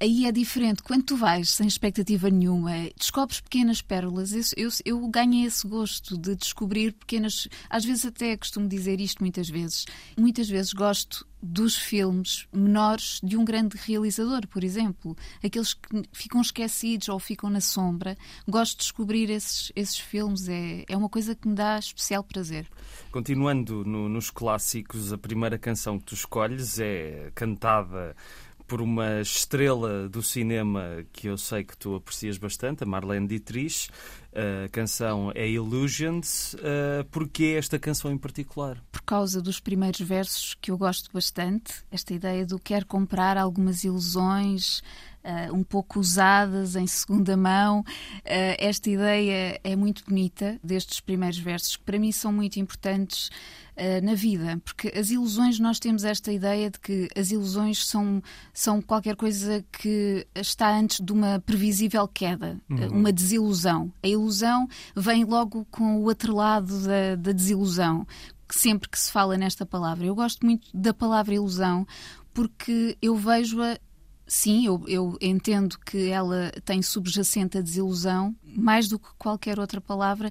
aí 0.00 0.26
é 0.26 0.32
diferente. 0.32 0.82
Quando 0.82 1.04
tu 1.04 1.16
vais 1.16 1.50
sem 1.50 1.66
expectativa 1.66 2.28
nenhuma, 2.30 2.72
descobres 2.96 3.40
pequenas 3.40 3.82
pérolas. 3.82 4.32
Eu, 4.32 4.42
eu, 4.56 4.70
eu 4.84 5.08
ganhei 5.08 5.44
esse 5.44 5.66
gosto 5.66 6.16
de 6.16 6.34
descobrir 6.34 6.92
pequenas. 6.92 7.48
Às 7.68 7.84
vezes, 7.84 8.06
até 8.06 8.36
costumo 8.36 8.68
dizer 8.68 9.00
isto 9.00 9.22
muitas 9.22 9.48
vezes. 9.48 9.86
Muitas 10.16 10.48
vezes 10.48 10.72
gosto 10.72 11.26
dos 11.42 11.76
filmes 11.76 12.46
menores 12.52 13.20
de 13.22 13.36
um 13.36 13.44
grande 13.44 13.76
realizador, 13.76 14.46
por 14.48 14.64
exemplo. 14.64 15.16
Aqueles 15.42 15.74
que 15.74 16.02
ficam 16.12 16.40
esquecidos 16.40 17.08
ou 17.08 17.18
ficam 17.18 17.48
na 17.48 17.60
sombra. 17.60 18.16
Gosto 18.48 18.78
de 18.78 18.84
descobrir 18.84 19.30
esses, 19.30 19.70
esses 19.76 19.98
filmes. 19.98 20.48
É, 20.48 20.84
é 20.88 20.96
uma 20.96 21.08
coisa 21.08 21.34
que 21.34 21.48
me 21.48 21.54
dá 21.54 21.78
especial 21.78 22.24
prazer. 22.24 22.68
Continuando 23.10 23.84
no, 23.84 24.08
nos 24.08 24.30
clássicos, 24.30 25.12
a 25.12 25.18
primeira 25.18 25.58
canção 25.58 25.98
que 25.98 26.06
tu 26.06 26.14
escolhes 26.14 26.78
é 26.78 27.30
cantada 27.34 28.16
por 28.66 28.82
uma 28.82 29.20
estrela 29.20 30.08
do 30.08 30.22
cinema 30.22 31.04
que 31.12 31.28
eu 31.28 31.38
sei 31.38 31.64
que 31.64 31.76
tu 31.76 31.94
aprecias 31.94 32.38
bastante, 32.38 32.82
a 32.82 32.86
Marlene 32.86 33.26
Dietrich. 33.26 33.88
A 34.36 34.68
canção 34.68 35.32
é 35.34 35.48
Illusions. 35.48 36.54
Uh, 36.54 37.04
porquê 37.10 37.54
esta 37.58 37.78
canção 37.78 38.12
em 38.12 38.18
particular? 38.18 38.82
Por 38.92 39.00
causa 39.00 39.40
dos 39.40 39.58
primeiros 39.58 40.00
versos 40.00 40.54
que 40.60 40.70
eu 40.70 40.76
gosto 40.76 41.10
bastante. 41.10 41.72
Esta 41.90 42.12
ideia 42.12 42.44
do 42.44 42.58
quer 42.58 42.84
comprar 42.84 43.38
algumas 43.38 43.82
ilusões, 43.82 44.82
uh, 45.26 45.54
um 45.54 45.64
pouco 45.64 45.98
usadas 45.98 46.76
em 46.76 46.86
segunda 46.86 47.36
mão. 47.36 47.80
Uh, 47.80 48.56
esta 48.58 48.88
ideia 48.88 49.60
é 49.62 49.76
muito 49.76 50.04
bonita 50.04 50.58
destes 50.62 51.00
primeiros 51.00 51.38
versos, 51.38 51.76
que 51.76 51.82
para 51.82 51.98
mim 51.98 52.12
são 52.12 52.32
muito 52.32 52.58
importantes 52.60 53.28
uh, 53.76 54.04
na 54.04 54.14
vida, 54.14 54.60
porque 54.64 54.92
as 54.96 55.10
ilusões, 55.10 55.58
nós 55.58 55.80
temos 55.80 56.04
esta 56.04 56.32
ideia 56.32 56.70
de 56.70 56.78
que 56.78 57.08
as 57.16 57.30
ilusões 57.30 57.86
são, 57.86 58.22
são 58.54 58.80
qualquer 58.80 59.16
coisa 59.16 59.64
que 59.72 60.26
está 60.34 60.76
antes 60.76 61.04
de 61.04 61.12
uma 61.12 61.40
previsível 61.40 62.06
queda, 62.06 62.60
uhum. 62.70 62.88
uma 62.88 63.12
desilusão. 63.12 63.92
A 64.02 64.08
ilusão 64.08 64.68
vem 64.94 65.24
logo 65.24 65.66
com 65.70 65.98
o 65.98 66.04
outro 66.04 66.34
lado 66.34 66.80
da, 66.82 67.16
da 67.16 67.32
desilusão, 67.32 68.06
sempre 68.48 68.88
que 68.88 68.98
se 68.98 69.10
fala 69.10 69.36
nesta 69.36 69.66
palavra. 69.66 70.06
Eu 70.06 70.14
gosto 70.14 70.46
muito 70.46 70.68
da 70.72 70.94
palavra 70.94 71.34
ilusão 71.34 71.84
porque 72.32 72.98
eu 73.00 73.16
vejo-a 73.16 73.78
Sim, 74.26 74.66
eu, 74.66 74.82
eu, 74.88 75.16
entendo 75.20 75.78
que 75.78 76.08
ela 76.08 76.50
tem 76.64 76.82
subjacente 76.82 77.58
a 77.58 77.60
desilusão, 77.60 78.34
mais 78.42 78.88
do 78.88 78.98
que 78.98 79.08
qualquer 79.16 79.60
outra 79.60 79.80
palavra, 79.80 80.30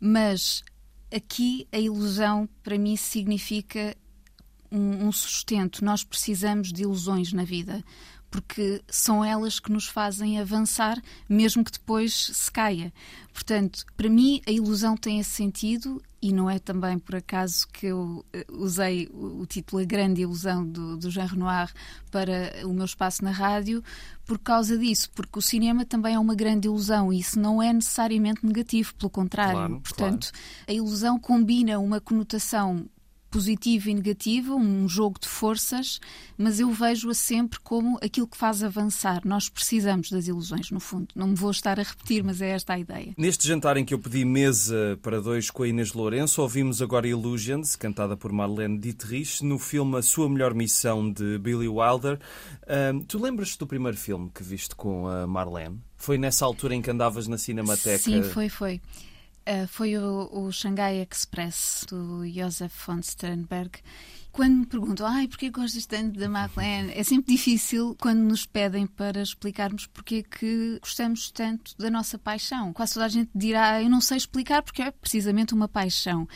mas 0.00 0.62
aqui 1.14 1.68
a 1.70 1.78
ilusão 1.78 2.48
para 2.62 2.78
mim 2.78 2.96
significa 2.96 3.94
um, 4.72 5.08
um 5.08 5.12
sustento. 5.12 5.84
Nós 5.84 6.02
precisamos 6.02 6.72
de 6.72 6.82
ilusões 6.82 7.32
na 7.34 7.44
vida 7.44 7.84
porque 8.34 8.82
são 8.88 9.24
elas 9.24 9.60
que 9.60 9.70
nos 9.70 9.86
fazem 9.86 10.40
avançar, 10.40 11.00
mesmo 11.28 11.62
que 11.62 11.70
depois 11.70 12.32
se 12.32 12.50
caia. 12.50 12.92
Portanto, 13.32 13.84
para 13.96 14.08
mim, 14.08 14.42
a 14.44 14.50
ilusão 14.50 14.96
tem 14.96 15.20
esse 15.20 15.30
sentido 15.30 16.02
e 16.20 16.32
não 16.32 16.50
é 16.50 16.58
também 16.58 16.98
por 16.98 17.14
acaso 17.14 17.68
que 17.68 17.86
eu 17.86 18.24
eh, 18.32 18.44
usei 18.50 19.08
o 19.12 19.46
título 19.46 19.80
A 19.80 19.84
Grande 19.84 20.22
Ilusão 20.22 20.66
do, 20.66 20.96
do 20.96 21.12
Jean 21.12 21.26
Renoir 21.26 21.72
para 22.10 22.66
o 22.66 22.72
meu 22.72 22.86
espaço 22.86 23.22
na 23.22 23.30
rádio, 23.30 23.84
por 24.26 24.40
causa 24.40 24.76
disso, 24.76 25.10
porque 25.14 25.38
o 25.38 25.42
cinema 25.42 25.84
também 25.84 26.14
é 26.16 26.18
uma 26.18 26.34
grande 26.34 26.66
ilusão 26.66 27.12
e 27.12 27.20
isso 27.20 27.38
não 27.38 27.62
é 27.62 27.72
necessariamente 27.72 28.44
negativo, 28.44 28.96
pelo 28.96 29.10
contrário. 29.10 29.54
Claro, 29.54 29.80
Portanto, 29.80 30.32
claro. 30.32 30.66
a 30.66 30.72
ilusão 30.72 31.20
combina 31.20 31.78
uma 31.78 32.00
conotação 32.00 32.84
positiva 33.34 33.90
e 33.90 33.94
negativa, 33.94 34.54
um 34.54 34.88
jogo 34.88 35.18
de 35.18 35.26
forças, 35.26 36.00
mas 36.38 36.60
eu 36.60 36.70
vejo-a 36.70 37.12
sempre 37.12 37.58
como 37.58 37.98
aquilo 38.00 38.28
que 38.28 38.36
faz 38.36 38.62
avançar. 38.62 39.22
Nós 39.24 39.48
precisamos 39.48 40.08
das 40.08 40.28
ilusões, 40.28 40.70
no 40.70 40.78
fundo. 40.78 41.08
Não 41.16 41.26
me 41.26 41.34
vou 41.34 41.50
estar 41.50 41.80
a 41.80 41.82
repetir, 41.82 42.22
mas 42.22 42.40
é 42.40 42.50
esta 42.50 42.74
a 42.74 42.78
ideia. 42.78 43.12
Neste 43.18 43.48
jantar 43.48 43.76
em 43.76 43.84
que 43.84 43.92
eu 43.92 43.98
pedi 43.98 44.24
mesa 44.24 44.96
para 45.02 45.20
dois 45.20 45.50
com 45.50 45.64
a 45.64 45.68
Inês 45.68 45.92
Lourenço, 45.94 46.40
ouvimos 46.42 46.80
agora 46.80 47.08
Illusions, 47.08 47.74
cantada 47.74 48.16
por 48.16 48.30
Marlene 48.30 48.78
Dietrich, 48.78 49.44
no 49.44 49.58
filme 49.58 49.98
A 49.98 50.02
Sua 50.02 50.30
Melhor 50.30 50.54
Missão, 50.54 51.10
de 51.10 51.36
Billy 51.38 51.66
Wilder. 51.66 52.20
tu 53.08 53.20
lembras-te 53.20 53.58
do 53.58 53.66
primeiro 53.66 53.96
filme 53.96 54.30
que 54.32 54.44
viste 54.44 54.76
com 54.76 55.08
a 55.08 55.26
Marlene? 55.26 55.80
Foi 55.96 56.16
nessa 56.16 56.44
altura 56.44 56.76
em 56.76 56.80
que 56.80 56.88
andavas 56.88 57.26
na 57.26 57.36
Cinemateca? 57.36 57.98
Sim, 57.98 58.22
foi, 58.22 58.48
foi. 58.48 58.80
Uh, 59.46 59.68
foi 59.68 59.98
o, 59.98 60.30
o 60.32 60.50
Shanghai 60.50 61.06
Express, 61.06 61.84
do 61.88 62.26
Josef 62.26 62.74
von 62.86 63.02
Sternberg. 63.02 63.78
Quando 64.32 64.56
me 64.56 64.66
perguntam, 64.66 65.06
ai, 65.06 65.28
porquê 65.28 65.50
gostas 65.50 65.86
tanto 65.86 66.18
da 66.18 66.28
Marlene? 66.28 66.92
É 66.92 67.04
sempre 67.04 67.36
difícil 67.36 67.94
quando 68.00 68.18
nos 68.18 68.46
pedem 68.46 68.86
para 68.86 69.22
explicarmos 69.22 69.86
porque 69.86 70.24
que 70.24 70.78
gostamos 70.80 71.30
tanto 71.30 71.76
da 71.78 71.88
nossa 71.90 72.18
paixão. 72.18 72.72
Quase 72.72 72.94
toda 72.94 73.06
a 73.06 73.08
gente 73.08 73.30
dirá, 73.34 73.80
eu 73.82 73.88
não 73.88 74.00
sei 74.00 74.16
explicar 74.16 74.62
porque 74.62 74.82
é 74.82 74.90
precisamente 74.90 75.54
uma 75.54 75.68
paixão. 75.68 76.26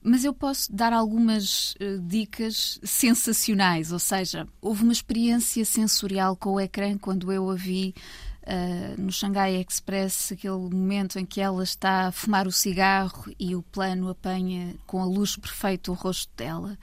Mas 0.00 0.24
eu 0.24 0.32
posso 0.32 0.72
dar 0.72 0.92
algumas 0.92 1.72
uh, 1.74 2.00
dicas 2.06 2.78
sensacionais, 2.84 3.90
ou 3.90 3.98
seja, 3.98 4.46
houve 4.60 4.82
uma 4.82 4.92
experiência 4.92 5.64
sensorial 5.64 6.36
com 6.36 6.52
o 6.52 6.60
ecrã 6.60 6.96
quando 6.96 7.32
eu 7.32 7.50
a 7.50 7.54
vi 7.54 7.94
uh, 8.46 9.00
no 9.00 9.10
Shanghai 9.10 9.56
Express, 9.56 10.32
aquele 10.32 10.54
momento 10.54 11.18
em 11.18 11.26
que 11.26 11.40
ela 11.40 11.62
está 11.62 12.08
a 12.08 12.12
fumar 12.12 12.46
o 12.46 12.52
cigarro 12.52 13.32
e 13.38 13.54
o 13.56 13.62
plano 13.62 14.08
apanha 14.08 14.74
com 14.86 15.00
a 15.00 15.04
luz 15.04 15.36
perfeita 15.36 15.90
o 15.90 15.94
rosto 15.94 16.30
dela. 16.36 16.78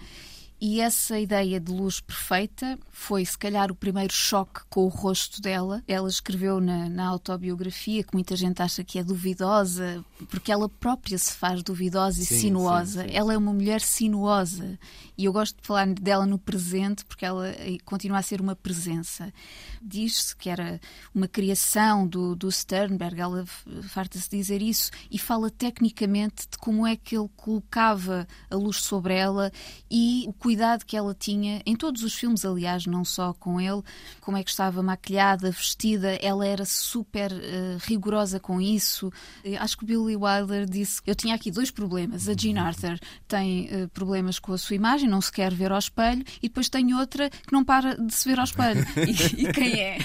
E 0.63 0.79
essa 0.79 1.19
ideia 1.19 1.59
de 1.59 1.71
luz 1.71 1.99
perfeita 1.99 2.77
foi, 2.91 3.25
se 3.25 3.35
calhar, 3.35 3.71
o 3.71 3.75
primeiro 3.75 4.13
choque 4.13 4.61
com 4.69 4.85
o 4.85 4.89
rosto 4.89 5.41
dela. 5.41 5.83
Ela 5.87 6.07
escreveu 6.07 6.61
na, 6.61 6.87
na, 6.87 7.07
autobiografia, 7.07 8.03
que 8.03 8.13
muita 8.13 8.35
gente 8.35 8.61
acha 8.61 8.83
que 8.83 8.99
é 8.99 9.03
duvidosa, 9.03 10.05
porque 10.29 10.51
ela 10.51 10.69
própria 10.69 11.17
se 11.17 11.33
faz 11.33 11.63
duvidosa 11.63 12.21
e 12.21 12.25
sim, 12.25 12.41
sinuosa. 12.41 13.01
Sim, 13.01 13.09
sim, 13.09 13.15
ela 13.15 13.33
é 13.33 13.37
uma 13.39 13.51
mulher 13.51 13.81
sinuosa. 13.81 14.77
E 15.17 15.25
eu 15.25 15.33
gosto 15.33 15.59
de 15.59 15.65
falar 15.65 15.87
dela 15.87 16.27
no 16.27 16.37
presente, 16.37 17.03
porque 17.05 17.25
ela 17.25 17.49
eh, 17.49 17.77
continua 17.83 18.19
a 18.19 18.21
ser 18.21 18.39
uma 18.39 18.55
presença. 18.55 19.33
Diz-se 19.81 20.35
que 20.35 20.47
era 20.47 20.79
uma 21.13 21.27
criação 21.27 22.07
do, 22.07 22.35
do 22.35 22.51
Sternberg, 22.51 23.19
ela 23.19 23.45
farta-se 23.89 24.29
dizer 24.29 24.61
isso, 24.61 24.91
e 25.09 25.17
fala 25.17 25.49
tecnicamente 25.49 26.47
de 26.47 26.57
como 26.59 26.85
é 26.85 26.95
que 26.95 27.17
ele 27.17 27.29
colocava 27.35 28.27
a 28.47 28.55
luz 28.55 28.77
sobre 28.77 29.15
ela 29.15 29.51
e 29.89 30.25
o 30.27 30.33
cuidado 30.51 30.85
que 30.85 30.97
ela 30.97 31.15
tinha, 31.17 31.61
em 31.65 31.77
todos 31.77 32.03
os 32.03 32.13
filmes, 32.13 32.43
aliás, 32.43 32.85
não 32.85 33.05
só 33.05 33.33
com 33.33 33.61
ele, 33.61 33.81
como 34.19 34.35
é 34.35 34.43
que 34.43 34.49
estava 34.49 34.83
maquilhada, 34.83 35.49
vestida, 35.49 36.19
ela 36.21 36.45
era 36.45 36.65
super 36.65 37.31
uh, 37.31 37.77
rigorosa 37.87 38.37
com 38.37 38.59
isso. 38.59 39.09
Acho 39.57 39.77
que 39.77 39.85
o 39.85 39.87
Billy 39.87 40.17
Wilder 40.17 40.69
disse: 40.69 41.01
Eu 41.07 41.15
tinha 41.15 41.35
aqui 41.35 41.49
dois 41.49 41.71
problemas. 41.71 42.27
A 42.27 42.33
Jean 42.33 42.61
Arthur 42.61 42.99
tem 43.29 43.69
uh, 43.73 43.87
problemas 43.93 44.39
com 44.39 44.51
a 44.51 44.57
sua 44.57 44.75
imagem, 44.75 45.07
não 45.07 45.21
se 45.21 45.31
quer 45.31 45.53
ver 45.53 45.71
ao 45.71 45.79
espelho, 45.79 46.21
e 46.43 46.49
depois 46.49 46.67
tem 46.67 46.93
outra 46.95 47.29
que 47.29 47.53
não 47.53 47.63
para 47.63 47.95
de 47.95 48.13
se 48.13 48.27
ver 48.27 48.37
ao 48.37 48.43
espelho. 48.43 48.85
E, 49.01 49.45
e 49.45 49.53
quem 49.53 49.79
é? 49.79 49.97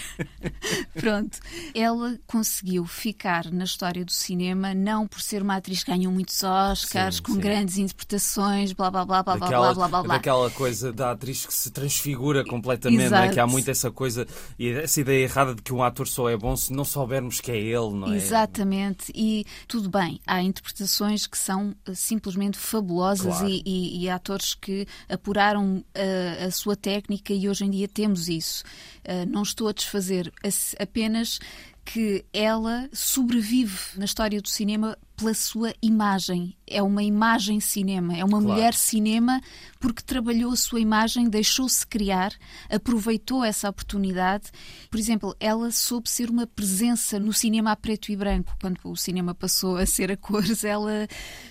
Pronto. 0.95 1.39
Ela 1.75 2.19
conseguiu 2.27 2.87
ficar 2.87 3.51
na 3.51 3.65
história 3.65 4.05
do 4.05 4.13
cinema, 4.13 4.75
não 4.75 5.09
por 5.09 5.21
ser 5.21 5.43
uma 5.43 5.57
atriz 5.57 5.83
que 5.83 5.91
ganhou 5.91 6.13
muitos 6.13 6.43
Oscars, 6.43 7.17
sim, 7.17 7.23
com 7.23 7.33
sim. 7.33 7.41
grandes 7.41 7.79
interpretações, 7.79 8.73
blá 8.73 8.91
blá 8.91 9.05
blá 9.05 9.23
blá 9.23 9.37
daquela, 9.37 9.75
blá 9.75 9.89
blá 9.89 10.03
blá. 10.03 10.36
Aquela 10.37 10.51
coisa 10.51 10.93
da 10.93 11.13
atriz 11.13 11.47
que 11.47 11.55
se 11.55 11.71
transfigura 11.71 12.45
completamente, 12.45 13.09
não 13.09 13.19
é? 13.19 13.33
que 13.33 13.41
há 13.41 13.47
muito 13.47 13.71
essa 13.71 13.91
coisa 13.91 14.27
e 14.59 14.69
essa 14.69 15.01
ideia 15.01 15.25
errada 15.25 15.55
de 15.55 15.63
que 15.63 15.73
um 15.73 15.83
ator 15.83 16.07
só 16.07 16.29
é 16.29 16.37
bom 16.37 16.55
se 16.55 16.73
não 16.73 16.85
soubermos 16.85 17.41
que 17.41 17.51
é 17.51 17.57
ele, 17.57 17.95
não 17.95 18.13
é? 18.13 18.17
Exatamente, 18.17 19.11
e 19.15 19.47
tudo 19.67 19.89
bem, 19.89 20.21
há 20.27 20.43
interpretações 20.43 21.27
que 21.27 21.39
são 21.39 21.75
eh, 21.87 21.95
simplesmente 21.95 22.59
fabulosas 22.59 23.39
claro. 23.39 23.49
e, 23.49 23.63
e, 23.65 24.05
e, 24.05 24.11
atores 24.11 24.55
que 24.55 24.87
apuraram 25.09 25.83
a, 25.95 25.99
eh, 25.99 26.45
a, 26.45 26.51
sua 26.51 26.77
técnica 26.77 27.33
e 27.33 27.49
hoje 27.49 27.65
em 27.65 27.71
dia 27.71 27.89
temos 27.89 28.29
isso. 28.29 28.63
Uh, 29.05 29.25
não 29.29 29.43
estou 29.43 29.69
a 29.69 29.73
desfazer, 29.73 30.33
apenas 30.79 31.39
que 31.85 32.25
ela 32.33 32.89
sobrevive 32.93 33.79
na 33.97 34.05
história 34.05 34.43
do 34.43 34.49
cinema 34.49 34.99
pela 35.17 35.35
sua 35.35 35.73
imagem. 35.83 36.57
É 36.67 36.83
uma 36.83 37.03
imagem 37.03 37.61
cinema, 37.61 38.17
é 38.17 38.25
uma 38.25 38.41
claro. 38.41 38.47
mulher 38.49 38.75
cinema 38.75 39.41
porque 39.79 40.03
trabalhou 40.03 40.53
a 40.53 40.57
sua 40.57 40.81
imagem, 40.81 41.29
deixou-se 41.29 41.87
criar, 41.87 42.33
aproveitou 42.69 43.45
essa 43.45 43.69
oportunidade. 43.69 44.51
Por 44.91 44.99
exemplo, 44.99 45.37
ela 45.39 45.71
soube 45.71 46.11
ser 46.11 46.29
uma 46.29 46.47
presença 46.47 47.21
no 47.21 47.33
cinema 47.33 47.71
a 47.71 47.77
preto 47.77 48.11
e 48.11 48.17
branco. 48.17 48.57
Quando 48.61 48.79
o 48.85 48.97
cinema 48.97 49.35
passou 49.35 49.77
a 49.77 49.87
ser 49.87 50.11
a 50.11 50.17
cores, 50.17 50.65
ela 50.65 51.07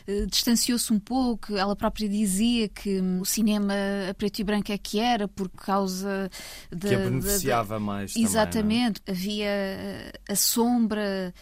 eh, 0.05 0.25
distanciou-se 0.29 0.91
um 0.91 0.99
pouco. 0.99 1.55
Ela 1.55 1.75
própria 1.75 2.09
dizia 2.09 2.67
que 2.67 2.99
o 2.99 3.25
cinema 3.25 3.73
a 4.09 4.13
preto 4.13 4.39
e 4.39 4.43
branco 4.43 4.71
é 4.71 4.77
que 4.77 4.99
era 4.99 5.27
por 5.27 5.49
causa 5.49 6.29
de, 6.69 6.89
que 6.89 6.95
a 6.95 6.99
beneficiava 6.99 7.79
mais. 7.79 8.15
Exatamente. 8.15 9.01
Também, 9.01 9.15
Havia 9.15 9.45
eh, 9.47 10.11
a 10.29 10.35
sombra, 10.35 11.33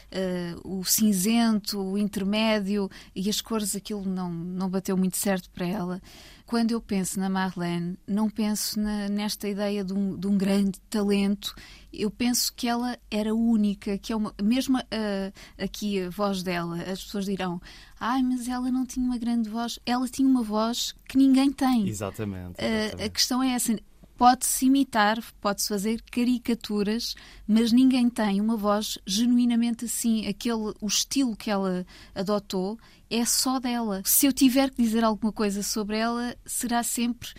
uh, 0.63 0.79
o 0.79 0.83
cinzento, 0.83 1.79
o 1.79 1.97
intermédio 2.13 2.89
e 3.15 3.29
as 3.29 3.41
cores, 3.41 3.75
aquilo 3.75 4.05
não, 4.05 4.29
não 4.31 4.69
bateu 4.69 4.95
muito 4.95 5.17
certo 5.17 5.49
para 5.49 5.65
ela. 5.65 6.01
Quando 6.45 6.71
eu 6.71 6.81
penso 6.81 7.19
na 7.19 7.29
Marlene, 7.29 7.97
não 8.05 8.29
penso 8.29 8.79
na, 8.79 9.09
nesta 9.09 9.47
ideia 9.47 9.83
de 9.83 9.93
um, 9.93 10.15
de 10.15 10.27
um, 10.27 10.37
grande 10.37 10.79
talento. 10.89 11.55
Eu 11.91 12.11
penso 12.11 12.53
que 12.53 12.67
ela 12.67 12.97
era 13.09 13.33
única, 13.33 13.97
que 13.97 14.11
é 14.11 14.15
uma, 14.15 14.33
mesmo 14.41 14.77
uh, 14.77 15.33
aqui 15.57 16.03
a 16.03 16.09
voz 16.09 16.43
dela, 16.43 16.77
as 16.83 17.03
pessoas 17.03 17.25
dirão: 17.25 17.61
ai, 17.99 18.21
mas 18.21 18.47
ela 18.47 18.69
não 18.69 18.85
tinha 18.85 19.05
uma 19.05 19.17
grande 19.17 19.49
voz. 19.49 19.79
Ela 19.85 20.07
tinha 20.07 20.27
uma 20.27 20.43
voz 20.43 20.93
que 21.07 21.17
ninguém 21.17 21.51
tem. 21.51 21.87
Exatamente. 21.87 22.59
exatamente. 22.59 23.01
Uh, 23.01 23.05
a 23.05 23.09
questão 23.09 23.41
é 23.41 23.53
essa 23.53 23.75
pode-se 24.17 24.65
imitar, 24.65 25.21
pode-se 25.41 25.69
fazer 25.69 26.01
caricaturas, 26.11 27.15
mas 27.47 27.71
ninguém 27.71 28.09
tem 28.09 28.39
uma 28.39 28.55
voz 28.55 28.97
genuinamente 29.05 29.85
assim. 29.85 30.27
Aquele, 30.27 30.73
o 30.79 30.87
estilo 30.87 31.35
que 31.35 31.49
ela 31.49 31.85
adotou 32.13 32.77
é 33.09 33.25
só 33.25 33.59
dela. 33.59 34.01
Se 34.05 34.25
eu 34.25 34.33
tiver 34.33 34.69
que 34.69 34.81
dizer 34.81 35.03
alguma 35.03 35.31
coisa 35.31 35.61
sobre 35.61 35.97
ela, 35.97 36.35
será 36.45 36.83
sempre 36.83 37.29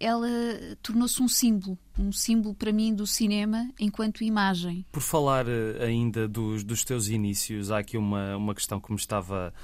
ela 0.00 0.28
tornou-se 0.82 1.22
um 1.22 1.28
símbolo, 1.28 1.78
um 1.98 2.12
símbolo 2.12 2.54
para 2.54 2.72
mim 2.72 2.94
do 2.94 3.06
cinema 3.06 3.70
enquanto 3.78 4.24
imagem. 4.24 4.84
Por 4.90 5.00
falar 5.00 5.46
eh, 5.48 5.84
ainda 5.84 6.26
dos, 6.26 6.64
dos 6.64 6.84
teus 6.84 7.08
inícios, 7.08 7.70
há 7.70 7.78
aqui 7.78 7.96
uma, 7.96 8.36
uma 8.36 8.54
questão 8.54 8.80
que 8.80 8.90
me 8.90 8.98
estava 8.98 9.54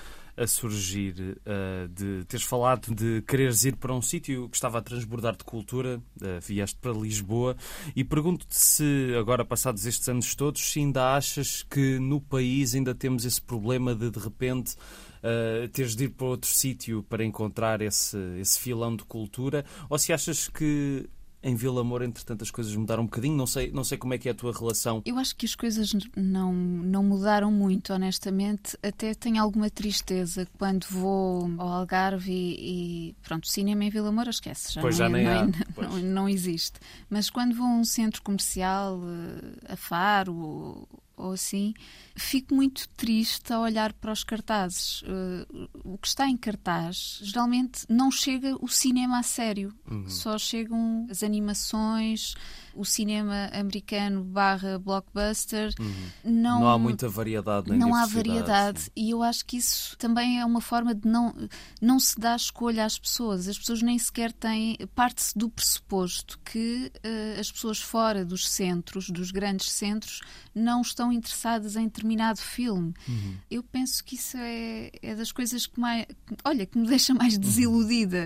a 0.40 0.46
surgir 0.46 1.36
uh, 1.40 1.86
de 1.88 2.24
teres 2.24 2.46
falado 2.46 2.94
de 2.94 3.20
quereres 3.22 3.64
ir 3.64 3.76
para 3.76 3.94
um 3.94 4.00
sítio 4.00 4.48
que 4.48 4.56
estava 4.56 4.78
a 4.78 4.82
transbordar 4.82 5.36
de 5.36 5.44
cultura, 5.44 5.98
uh, 6.22 6.40
vieste 6.40 6.78
para 6.80 6.92
Lisboa, 6.92 7.54
e 7.94 8.02
pergunto-te 8.02 8.56
se, 8.56 9.14
agora 9.18 9.44
passados 9.44 9.84
estes 9.84 10.08
anos 10.08 10.34
todos, 10.34 10.72
se 10.72 10.80
ainda 10.80 11.14
achas 11.14 11.62
que 11.62 11.98
no 11.98 12.22
país 12.22 12.74
ainda 12.74 12.94
temos 12.94 13.26
esse 13.26 13.40
problema 13.42 13.94
de, 13.94 14.10
de 14.10 14.18
repente, 14.18 14.76
uh, 15.22 15.68
teres 15.68 15.94
de 15.94 16.04
ir 16.04 16.08
para 16.08 16.28
outro 16.28 16.48
sítio 16.48 17.02
para 17.02 17.22
encontrar 17.22 17.82
esse, 17.82 18.16
esse 18.40 18.58
filão 18.58 18.96
de 18.96 19.04
cultura, 19.04 19.62
ou 19.90 19.98
se 19.98 20.10
achas 20.10 20.48
que 20.48 21.06
em 21.42 21.54
Vila 21.54 21.82
Moura, 21.82 22.04
entretanto, 22.04 22.42
as 22.42 22.50
coisas 22.50 22.74
mudaram 22.76 23.02
um 23.02 23.06
bocadinho. 23.06 23.36
Não 23.36 23.46
sei, 23.46 23.70
não 23.72 23.82
sei 23.82 23.96
como 23.96 24.12
é 24.12 24.18
que 24.18 24.28
é 24.28 24.32
a 24.32 24.34
tua 24.34 24.52
relação. 24.52 25.02
Eu 25.04 25.18
acho 25.18 25.34
que 25.34 25.46
as 25.46 25.54
coisas 25.54 25.92
não, 26.16 26.52
não 26.52 27.02
mudaram 27.02 27.50
muito, 27.50 27.92
honestamente. 27.92 28.76
Até 28.82 29.14
tenho 29.14 29.42
alguma 29.42 29.70
tristeza 29.70 30.46
quando 30.58 30.86
vou 30.90 31.50
ao 31.58 31.68
Algarve 31.68 32.30
e, 32.30 33.10
e 33.10 33.16
pronto, 33.22 33.48
cinema 33.48 33.84
em 33.84 33.90
Vila 33.90 34.12
Moura 34.12 34.30
esquece, 34.30 34.74
já, 34.74 34.80
pois 34.80 34.98
não, 34.98 35.06
já 35.06 35.08
nem 35.08 35.26
há. 35.26 35.46
Não, 35.46 35.98
não, 36.02 36.28
existe. 36.28 36.78
Mas 37.08 37.30
quando 37.30 37.54
vou 37.54 37.66
a 37.66 37.70
um 37.70 37.84
centro 37.84 38.22
comercial, 38.22 39.00
eh, 39.02 39.72
a 39.72 39.76
Faro 39.76 40.86
ou 41.20 41.32
assim, 41.32 41.74
fico 42.16 42.54
muito 42.54 42.88
triste 42.90 43.52
a 43.52 43.60
olhar 43.60 43.92
para 43.92 44.12
os 44.12 44.24
cartazes. 44.24 45.02
Uh, 45.02 45.68
o 45.84 45.98
que 45.98 46.08
está 46.08 46.28
em 46.28 46.36
cartaz 46.36 47.20
geralmente 47.22 47.84
não 47.88 48.10
chega 48.10 48.56
o 48.60 48.68
cinema 48.68 49.18
a 49.18 49.22
sério, 49.22 49.74
uhum. 49.90 50.08
só 50.08 50.38
chegam 50.38 51.06
as 51.10 51.22
animações, 51.22 52.34
o 52.74 52.84
cinema 52.84 53.50
americano 53.52 54.22
barra 54.22 54.78
blockbuster. 54.78 55.72
Uhum. 55.78 55.92
Não, 56.24 56.60
não 56.60 56.68
há 56.68 56.78
muita 56.78 57.08
variedade. 57.08 57.70
Não 57.72 57.94
há 57.94 58.06
variedade 58.06 58.82
sim. 58.82 58.90
e 58.96 59.10
eu 59.10 59.22
acho 59.22 59.44
que 59.44 59.56
isso 59.56 59.96
também 59.98 60.40
é 60.40 60.44
uma 60.44 60.60
forma 60.60 60.94
de 60.94 61.08
não, 61.08 61.34
não 61.80 61.98
se 61.98 62.18
dar 62.18 62.36
escolha 62.36 62.84
às 62.84 62.98
pessoas. 62.98 63.48
As 63.48 63.58
pessoas 63.58 63.82
nem 63.82 63.98
sequer 63.98 64.32
têm. 64.32 64.76
Parte-se 64.94 65.36
do 65.36 65.48
pressuposto 65.48 66.38
que 66.44 66.90
uh, 66.96 67.40
as 67.40 67.50
pessoas 67.50 67.80
fora 67.80 68.24
dos 68.24 68.48
centros, 68.48 69.10
dos 69.10 69.30
grandes 69.30 69.70
centros, 69.70 70.20
não 70.54 70.80
estão 70.80 71.12
interessadas 71.12 71.76
em 71.76 71.88
determinado 72.00 72.40
filme. 72.40 72.94
Uhum. 73.06 73.36
Eu 73.50 73.62
penso 73.62 74.02
que 74.04 74.14
isso 74.14 74.36
é, 74.38 74.90
é 75.02 75.14
das 75.14 75.30
coisas 75.30 75.66
que 75.66 75.78
mais. 75.78 76.06
Olha, 76.44 76.66
que 76.66 76.78
me 76.78 76.86
deixa 76.88 77.14
mais 77.14 77.34
uhum. 77.34 77.40
desiludida 77.40 78.24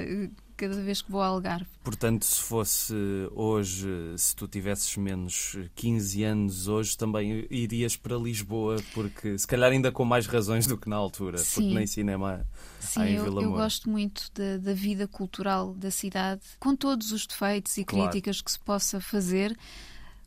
cada 0.56 0.80
vez 0.80 1.02
que 1.02 1.10
vou 1.10 1.20
ao 1.20 1.34
Algarve. 1.34 1.66
Portanto, 1.82 2.24
se 2.24 2.40
fosse 2.40 2.94
hoje, 3.32 3.88
se 4.16 4.36
tu 4.36 4.46
tivesses 4.46 4.96
menos 4.96 5.58
15 5.74 6.22
anos 6.22 6.68
hoje, 6.68 6.96
também 6.96 7.44
irias 7.50 7.96
para 7.96 8.16
Lisboa, 8.16 8.76
porque 8.94 9.36
se 9.36 9.46
calhar 9.48 9.72
ainda 9.72 9.90
com 9.90 10.04
mais 10.04 10.26
razões 10.26 10.64
do 10.64 10.78
que 10.78 10.88
na 10.88 10.94
altura, 10.94 11.38
Sim. 11.38 11.54
porque 11.54 11.74
nem 11.74 11.86
cinema 11.88 12.46
Sim, 12.78 13.00
há 13.00 13.10
em 13.10 13.14
eu, 13.14 13.24
Vila 13.24 13.42
eu 13.42 13.50
gosto 13.50 13.90
muito 13.90 14.30
da, 14.32 14.58
da, 14.58 14.72
vida 14.72 15.08
cultural 15.08 15.74
da 15.74 15.90
cidade, 15.90 16.42
com 16.60 16.76
todos 16.76 17.10
os 17.10 17.26
defeitos 17.26 17.76
e 17.76 17.84
claro. 17.84 18.08
críticas 18.08 18.40
que 18.40 18.52
se 18.52 18.60
possa 18.60 19.00
fazer 19.00 19.56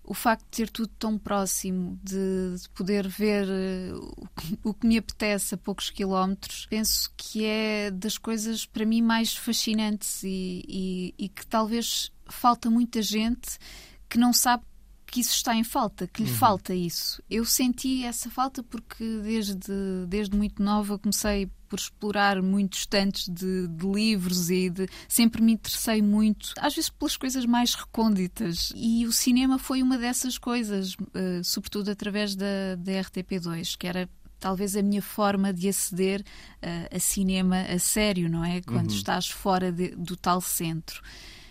o 0.08 0.14
facto 0.14 0.46
de 0.46 0.52
ter 0.52 0.70
tudo 0.70 0.88
tão 0.98 1.18
próximo, 1.18 2.00
de, 2.02 2.56
de 2.62 2.70
poder 2.70 3.06
ver 3.08 3.46
uh, 3.46 4.28
o, 4.64 4.74
que 4.74 4.88
me 4.88 4.98
apetece 4.98 5.54
a 5.54 5.58
poucos 5.58 5.90
quilómetros, 5.90 6.66
penso 6.70 7.12
que 7.18 7.44
é 7.46 7.92
das 7.92 8.18
coisas 8.18 8.66
para 8.66 8.86
mim 8.86 9.02
mais 9.02 9.36
fascinantes 9.36 10.24
e, 10.24 10.64
e, 10.68 11.16
e 11.18 11.30
que 11.30 11.46
talvez 11.46 12.10
falta 12.26 12.70
muita 12.70 13.02
gente 13.02 13.60
que 14.08 14.18
não 14.18 14.32
sabe 14.32 14.64
que 15.06 15.20
isso 15.20 15.34
está 15.34 15.54
em 15.54 15.64
falta, 15.64 16.08
que 16.08 16.24
lhe 16.24 16.30
uhum. 16.30 16.38
falta 16.38 16.74
isso. 16.74 17.22
Eu 17.30 17.46
senti 17.46 18.04
essa 18.04 18.30
falta 18.30 18.64
porque 18.64 19.04
desde, 19.24 19.74
desde 20.08 20.36
muito 20.36 20.64
nova 20.64 20.98
comecei 20.98 21.50
por 21.68 21.80
explorar 21.80 22.42
muitos 22.42 22.86
tantos 22.86 23.28
de, 23.28 23.68
de, 23.68 23.86
livros 23.86 24.50
e 24.50 24.70
de, 24.70 24.88
sempre 25.08 25.42
me 25.42 25.54
interessei 25.54 26.02
muito, 26.02 26.54
às 26.58 26.76
vezes 26.76 26.90
pelas 26.90 27.18
coisas 27.18 27.46
mais 27.46 27.74
recônditas. 27.74 28.72
E 28.76 29.06
o 29.06 29.12
cinema 29.12 29.60
foi 29.60 29.82
uma 29.82 29.98
dessas 29.98 30.38
coisas, 30.38 30.94
uh, 30.94 31.44
sobretudo 31.44 31.92
através 31.92 32.36
da, 32.36 32.76
da 32.78 32.92
RTP2, 32.94 33.78
que 33.78 33.88
era 33.88 34.10
talvez 34.40 34.76
a 34.76 34.82
minha 34.82 35.02
forma 35.02 35.54
de 35.54 35.68
aceder 35.68 36.22
uh, 36.22 36.96
a 36.96 37.00
cinema 37.00 37.62
a 37.62 37.80
sério, 37.80 38.30
não 38.30 38.44
é? 38.44 38.62
Quando 38.62 38.92
uhum. 38.92 38.98
estás 38.98 39.28
fora 39.28 39.72
de, 39.72 39.90
do 39.96 40.16
tal 40.16 40.42
centro. 40.42 41.02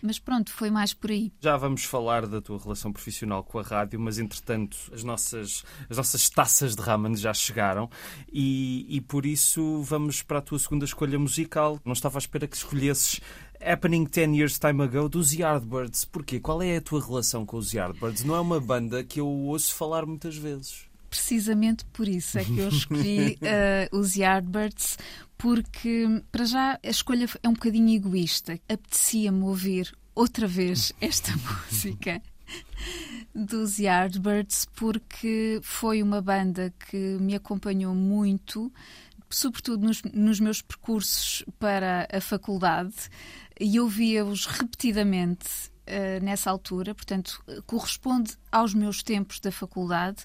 Mas 0.02 0.18
pronto, 0.18 0.52
foi 0.52 0.70
mais 0.70 0.92
por 0.92 1.10
aí. 1.10 1.32
Já 1.40 1.56
vamos 1.56 1.84
falar 1.84 2.26
da 2.26 2.40
tua 2.40 2.58
relação 2.58 2.92
profissional 2.92 3.42
com 3.42 3.58
a 3.58 3.62
rádio, 3.62 3.98
mas 3.98 4.18
entretanto 4.18 4.76
as 4.92 5.02
nossas, 5.02 5.64
as 5.88 5.96
nossas 5.96 6.28
taças 6.28 6.74
de 6.74 6.82
ramen 6.82 7.16
já 7.16 7.32
chegaram 7.32 7.88
e, 8.32 8.86
e 8.88 9.00
por 9.00 9.26
isso 9.26 9.82
vamos 9.82 10.22
para 10.22 10.38
a 10.38 10.42
tua 10.42 10.58
segunda 10.58 10.84
escolha 10.84 11.18
musical. 11.18 11.80
Não 11.84 11.92
estava 11.92 12.18
à 12.18 12.20
espera 12.20 12.46
que 12.46 12.56
escolhesses 12.56 13.20
Happening 13.60 14.04
10 14.04 14.36
Years 14.36 14.58
Time 14.58 14.82
Ago 14.82 15.08
dos 15.08 15.32
Yardbirds. 15.32 16.04
Porquê? 16.04 16.38
Qual 16.38 16.62
é 16.62 16.76
a 16.76 16.80
tua 16.80 17.04
relação 17.04 17.46
com 17.46 17.56
os 17.56 17.72
Yardbirds? 17.72 18.24
Não 18.24 18.36
é 18.36 18.40
uma 18.40 18.60
banda 18.60 19.02
que 19.02 19.20
eu 19.20 19.26
ouço 19.26 19.74
falar 19.74 20.04
muitas 20.04 20.36
vezes 20.36 20.86
precisamente 21.16 21.84
por 21.86 22.06
isso 22.06 22.38
é 22.38 22.44
que 22.44 22.58
eu 22.58 22.68
escolhi 22.68 23.38
uh, 23.40 23.96
os 23.96 24.16
Yardbirds, 24.16 24.98
porque 25.38 26.22
para 26.30 26.44
já 26.44 26.78
a 26.84 26.88
escolha 26.88 27.26
é 27.42 27.48
um 27.48 27.54
bocadinho 27.54 27.88
egoísta. 27.96 28.60
Apetecia-me 28.68 29.42
ouvir 29.42 29.92
outra 30.14 30.46
vez 30.46 30.92
esta 31.00 31.32
música 31.70 32.22
dos 33.34 33.78
Yardbirds, 33.78 34.66
porque 34.76 35.58
foi 35.62 36.02
uma 36.02 36.20
banda 36.20 36.72
que 36.88 37.16
me 37.18 37.34
acompanhou 37.34 37.94
muito, 37.94 38.70
sobretudo 39.30 39.86
nos, 39.86 40.02
nos 40.02 40.38
meus 40.38 40.60
percursos 40.60 41.44
para 41.58 42.06
a 42.12 42.20
faculdade, 42.20 42.94
e 43.58 43.80
ouvia-os 43.80 44.44
repetidamente 44.44 45.48
uh, 45.86 46.22
nessa 46.22 46.50
altura, 46.50 46.94
portanto, 46.94 47.42
corresponde 47.66 48.36
aos 48.52 48.74
meus 48.74 49.02
tempos 49.02 49.40
da 49.40 49.50
faculdade 49.50 50.24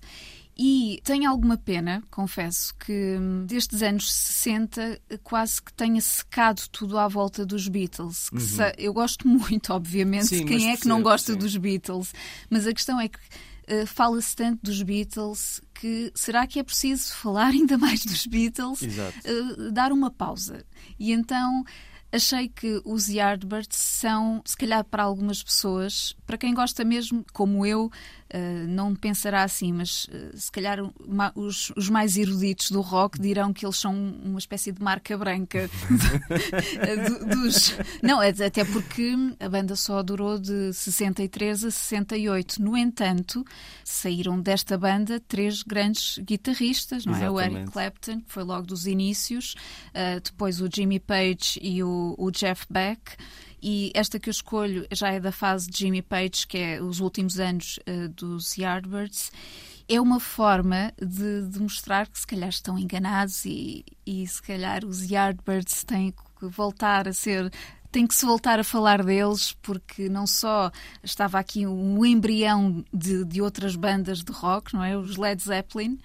e 0.63 1.02
tenho 1.04 1.28
alguma 1.28 1.58
pena, 1.58 2.04
confesso, 2.12 2.76
que 2.76 3.17
hum, 3.19 3.47
destes 3.47 3.82
anos 3.82 4.13
60 4.13 5.02
quase 5.24 5.60
que 5.60 5.74
tenha 5.74 6.00
secado 6.00 6.62
tudo 6.71 7.00
à 7.00 7.08
volta 7.08 7.43
dos 7.43 7.67
Beatles. 7.67 8.30
Uhum. 8.32 8.39
Se, 8.39 8.71
eu 8.78 8.93
gosto 8.93 9.28
muito, 9.28 9.74
obviamente, 9.74 10.28
sim, 10.28 10.45
quem 10.45 10.69
é 10.69 10.78
que 10.78 10.88
não 10.88 11.02
gosta 11.02 11.34
sim. 11.34 11.39
dos 11.39 11.58
Beatles, 11.58 12.13
mas 12.47 12.67
a 12.67 12.74
questão 12.74 13.02
é 13.02 13.08
que 13.08 13.17
uh, 13.17 13.88
fala-se 13.88 14.36
tanto 14.36 14.60
dos 14.62 14.84
Beatles 14.84 15.62
que 15.74 16.12
será 16.13 16.45
que 16.45 16.60
é 16.60 16.63
preciso 16.63 17.12
falar 17.15 17.47
ainda 17.58 17.76
mais 17.76 18.06
dos 18.06 18.28
Beatles? 18.28 18.84
Uh, 18.84 19.71
dar 19.71 19.91
uma 19.91 20.12
pausa. 20.12 20.63
E 21.00 21.12
então 21.12 21.63
achei 22.12 22.50
que 22.50 22.82
os 22.86 23.08
Yardbirds 23.08 23.78
são, 23.78 24.41
se 24.45 24.56
calhar 24.56 24.84
para 24.84 25.04
algumas 25.04 25.41
pessoas, 25.41 26.15
para 26.28 26.38
quem 26.38 26.54
gosta 26.54 26.84
mesmo, 26.84 27.26
como 27.34 27.65
eu, 27.65 27.89
uh, 28.34 28.67
não 28.67 28.96
pensará 28.96 29.44
assim, 29.44 29.72
mas 29.72 30.06
uh, 30.06 30.38
se 30.38 30.52
calhar 30.52 30.80
os, 31.36 31.72
os, 31.76 31.89
mais 31.89 32.17
eruditos 32.17 32.72
do 32.72 32.82
rock 32.82 33.20
dirão 33.20 33.54
que 33.54 33.65
eles 33.65 33.78
são 33.78 33.94
uma 33.94 34.39
espécie 34.39 34.72
de 34.72 34.82
marca 34.82 35.17
branca 35.17 35.70
dos. 37.30 37.76
Não, 38.02 38.20
até 38.20 38.65
porque 38.65 39.13
a 39.39 39.50
banda 39.50 39.76
só 39.76 40.02
durou 40.02 40.39
de 40.39 40.74
63 40.74 41.65
a 41.65 41.72
68. 41.72 42.62
No 42.62 42.78
entanto, 42.78 43.46
saíram 43.84 44.39
desta 44.39 44.78
banda 44.78 45.20
três 45.20 45.63
grandes 45.63 46.17
guitarristas, 46.20 47.06
não 47.06 47.15
é? 47.15 47.30
O 47.30 47.39
Eric 47.39 47.72
Clapton, 47.72 48.22
que 48.22 48.32
foi 48.32 48.44
logo 48.44 48.65
dos 48.65 48.88
inícios, 48.88 49.56
uh, 49.89 50.20
depois 50.22 50.62
o 50.62 50.70
Jimmy 50.72 51.00
Page 51.00 51.60
e 51.62 51.84
o 51.84 52.02
o, 52.17 52.32
Jeff 52.32 52.65
Beck. 52.70 53.17
E 53.62 53.91
esta 53.93 54.19
que 54.19 54.30
eu 54.30 54.32
escolho 54.32 54.88
já 54.91 55.10
é 55.12 55.19
da 55.19 55.32
fase 55.32 55.69
de 55.69 55.78
Jimmy 55.78 56.02
Page, 56.02 56.47
que 56.47 56.58
é 56.58 56.82
os 56.82 57.00
últimos 57.00 57.39
anos 57.39 57.80
uh, 57.88 58.10
dos 58.10 58.58
Yardbirds. 58.58 59.32
É 59.88 60.00
uma 60.00 60.19
forma 60.19 60.93
de, 61.00 61.47
de, 61.47 61.60
mostrar 61.60 62.08
que 62.08 62.19
se 62.19 62.26
calhar 62.26 62.50
estão 62.50 62.80
enganados 62.80 63.45
e, 63.45 63.86
e 64.06 64.26
se 64.26 64.41
calhar 64.41 64.86
os 64.86 65.04
Yardbirds 65.04 65.84
têm 65.84 66.12
que 66.12 66.47
voltar 66.47 67.08
a 67.08 67.13
ser 67.13 67.52
tem 67.91 68.08
que 68.08 68.15
se 68.15 68.26
voltar 68.26 68.58
a 68.58 68.63
falar 68.63 69.04
deles, 69.04 69.52
porque 69.62 70.08
não 70.08 70.26
só 70.26 70.71
estava 71.04 71.38
aqui 71.38 71.67
um 71.67 72.06
embrião 72.06 72.86
de, 72.93 73.26
de 73.26 73.41
outras 73.41 73.76
bandas 73.76 74.24
de 74.24 74.32
rock, 74.32 74.74
não 74.74 74.82
é? 74.82 74.97
Os 74.97 75.17
Led 75.17 75.43
Zeppelin, 75.43 76.00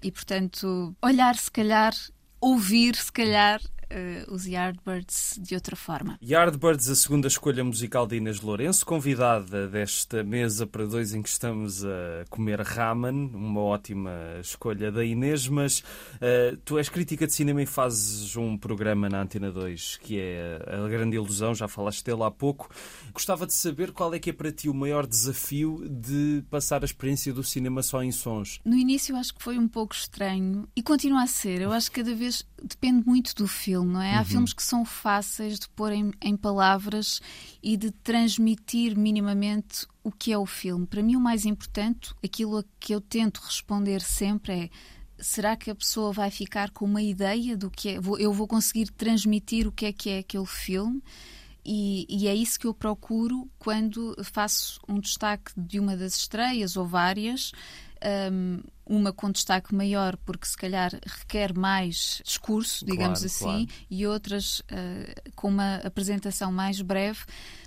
e 0.00 0.12
portanto, 0.12 0.94
olhar 1.02 1.34
se 1.34 1.50
calhar, 1.50 1.92
ouvir 2.40 2.94
se 2.94 3.10
calhar 3.10 3.60
uh, 3.92 4.34
os 4.34 4.46
Yardbirds 4.46 5.38
de 5.40 5.54
outra 5.54 5.76
forma. 5.76 6.18
Yardbirds, 6.22 6.88
a 6.88 6.94
segunda 6.94 7.28
escolha 7.28 7.62
musical 7.62 8.06
de 8.06 8.16
Inês 8.16 8.40
Lourenço, 8.40 8.84
convidada 8.84 9.68
desta 9.68 10.22
mesa 10.24 10.66
para 10.66 10.86
dois 10.86 11.14
em 11.14 11.22
que 11.22 11.28
estamos 11.28 11.84
a 11.84 12.24
comer 12.28 12.60
ramen, 12.60 13.30
uma 13.34 13.60
ótima 13.60 14.10
escolha 14.40 14.90
da 14.90 15.04
Inês, 15.04 15.48
mas 15.48 15.80
uh, 15.80 16.56
tu 16.64 16.78
és 16.78 16.88
crítica 16.88 17.26
de 17.26 17.32
cinema 17.32 17.62
e 17.62 17.66
fazes 17.66 18.36
um 18.36 18.56
programa 18.56 19.08
na 19.08 19.22
Antena 19.22 19.50
2 19.50 19.98
que 19.98 20.18
é 20.18 20.58
A 20.66 20.88
Grande 20.88 21.16
Ilusão, 21.16 21.54
já 21.54 21.68
falaste 21.68 22.04
dele 22.04 22.22
há 22.22 22.30
pouco. 22.30 22.68
Gostava 23.12 23.46
de 23.46 23.52
saber 23.52 23.92
qual 23.92 24.14
é 24.14 24.18
que 24.18 24.30
é 24.30 24.32
para 24.32 24.52
ti 24.52 24.68
o 24.68 24.74
maior 24.74 25.06
desafio 25.06 25.84
de 25.88 26.44
passar 26.50 26.82
a 26.82 26.84
experiência 26.84 27.32
do 27.32 27.42
cinema 27.42 27.82
só 27.82 28.02
em 28.02 28.12
sons. 28.12 28.60
No 28.64 28.76
início 28.76 29.16
acho 29.16 29.34
que 29.34 29.42
foi 29.42 29.58
um 29.58 29.68
pouco 29.68 29.94
estranho 29.94 30.68
e 30.74 30.82
continua 30.82 31.22
a 31.22 31.26
ser. 31.26 31.60
Eu 31.60 31.72
acho 31.72 31.90
que 31.90 32.02
cada 32.02 32.14
vez 32.14 32.46
depende 32.64 33.06
muito 33.06 33.34
do 33.34 33.46
filme, 33.46 33.92
não 33.92 34.02
é? 34.02 34.14
Há 34.16 34.24
filmes 34.24 34.52
que 34.52 34.62
são 34.62 34.84
fáceis 34.84 35.58
de 35.58 35.68
pôr 35.68 35.92
em, 35.92 36.12
em 36.20 36.36
palavras 36.36 37.20
e 37.62 37.76
de 37.76 37.90
transmitir 37.90 38.96
minimamente 38.96 39.86
o 40.02 40.10
que 40.10 40.32
é 40.32 40.38
o 40.38 40.46
filme. 40.46 40.86
Para 40.86 41.02
mim, 41.02 41.16
o 41.16 41.20
mais 41.20 41.44
importante, 41.44 42.14
aquilo 42.24 42.58
a 42.58 42.64
que 42.78 42.94
eu 42.94 43.00
tento 43.00 43.38
responder 43.38 44.00
sempre 44.00 44.52
é 44.52 44.70
será 45.18 45.56
que 45.56 45.70
a 45.70 45.74
pessoa 45.74 46.12
vai 46.12 46.30
ficar 46.30 46.70
com 46.70 46.84
uma 46.84 47.00
ideia 47.00 47.56
do 47.56 47.70
que 47.70 47.90
é? 47.90 48.00
Eu 48.18 48.32
vou 48.32 48.46
conseguir 48.46 48.90
transmitir 48.90 49.66
o 49.66 49.72
que 49.72 49.86
é 49.86 49.92
que 49.92 50.10
é 50.10 50.18
aquele 50.18 50.46
filme? 50.46 51.02
E, 51.64 52.06
e, 52.08 52.26
é 52.26 52.34
isso 52.34 52.58
que 52.58 52.66
eu 52.66 52.74
procuro 52.74 53.48
quando 53.56 54.16
faço 54.24 54.80
um 54.88 54.98
destaque 54.98 55.52
de 55.56 55.78
uma 55.78 55.96
das 55.96 56.16
estreias 56.16 56.76
ou 56.76 56.84
várias. 56.84 57.52
Um, 58.32 58.60
uma 58.84 59.12
com 59.12 59.30
destaque 59.30 59.74
maior, 59.74 60.16
porque 60.18 60.46
se 60.46 60.56
calhar 60.56 60.92
requer 61.06 61.56
mais 61.56 62.20
discurso, 62.24 62.84
digamos 62.84 63.20
Claro, 63.20 63.26
assim, 63.26 63.66
claro. 63.66 63.86
e 63.90 64.06
outras 64.06 64.58
uh, 64.60 65.30
com 65.36 65.48
uma 65.48 65.76
apresentação 65.76 66.52
mais 66.52 66.80
breve. 66.82 67.20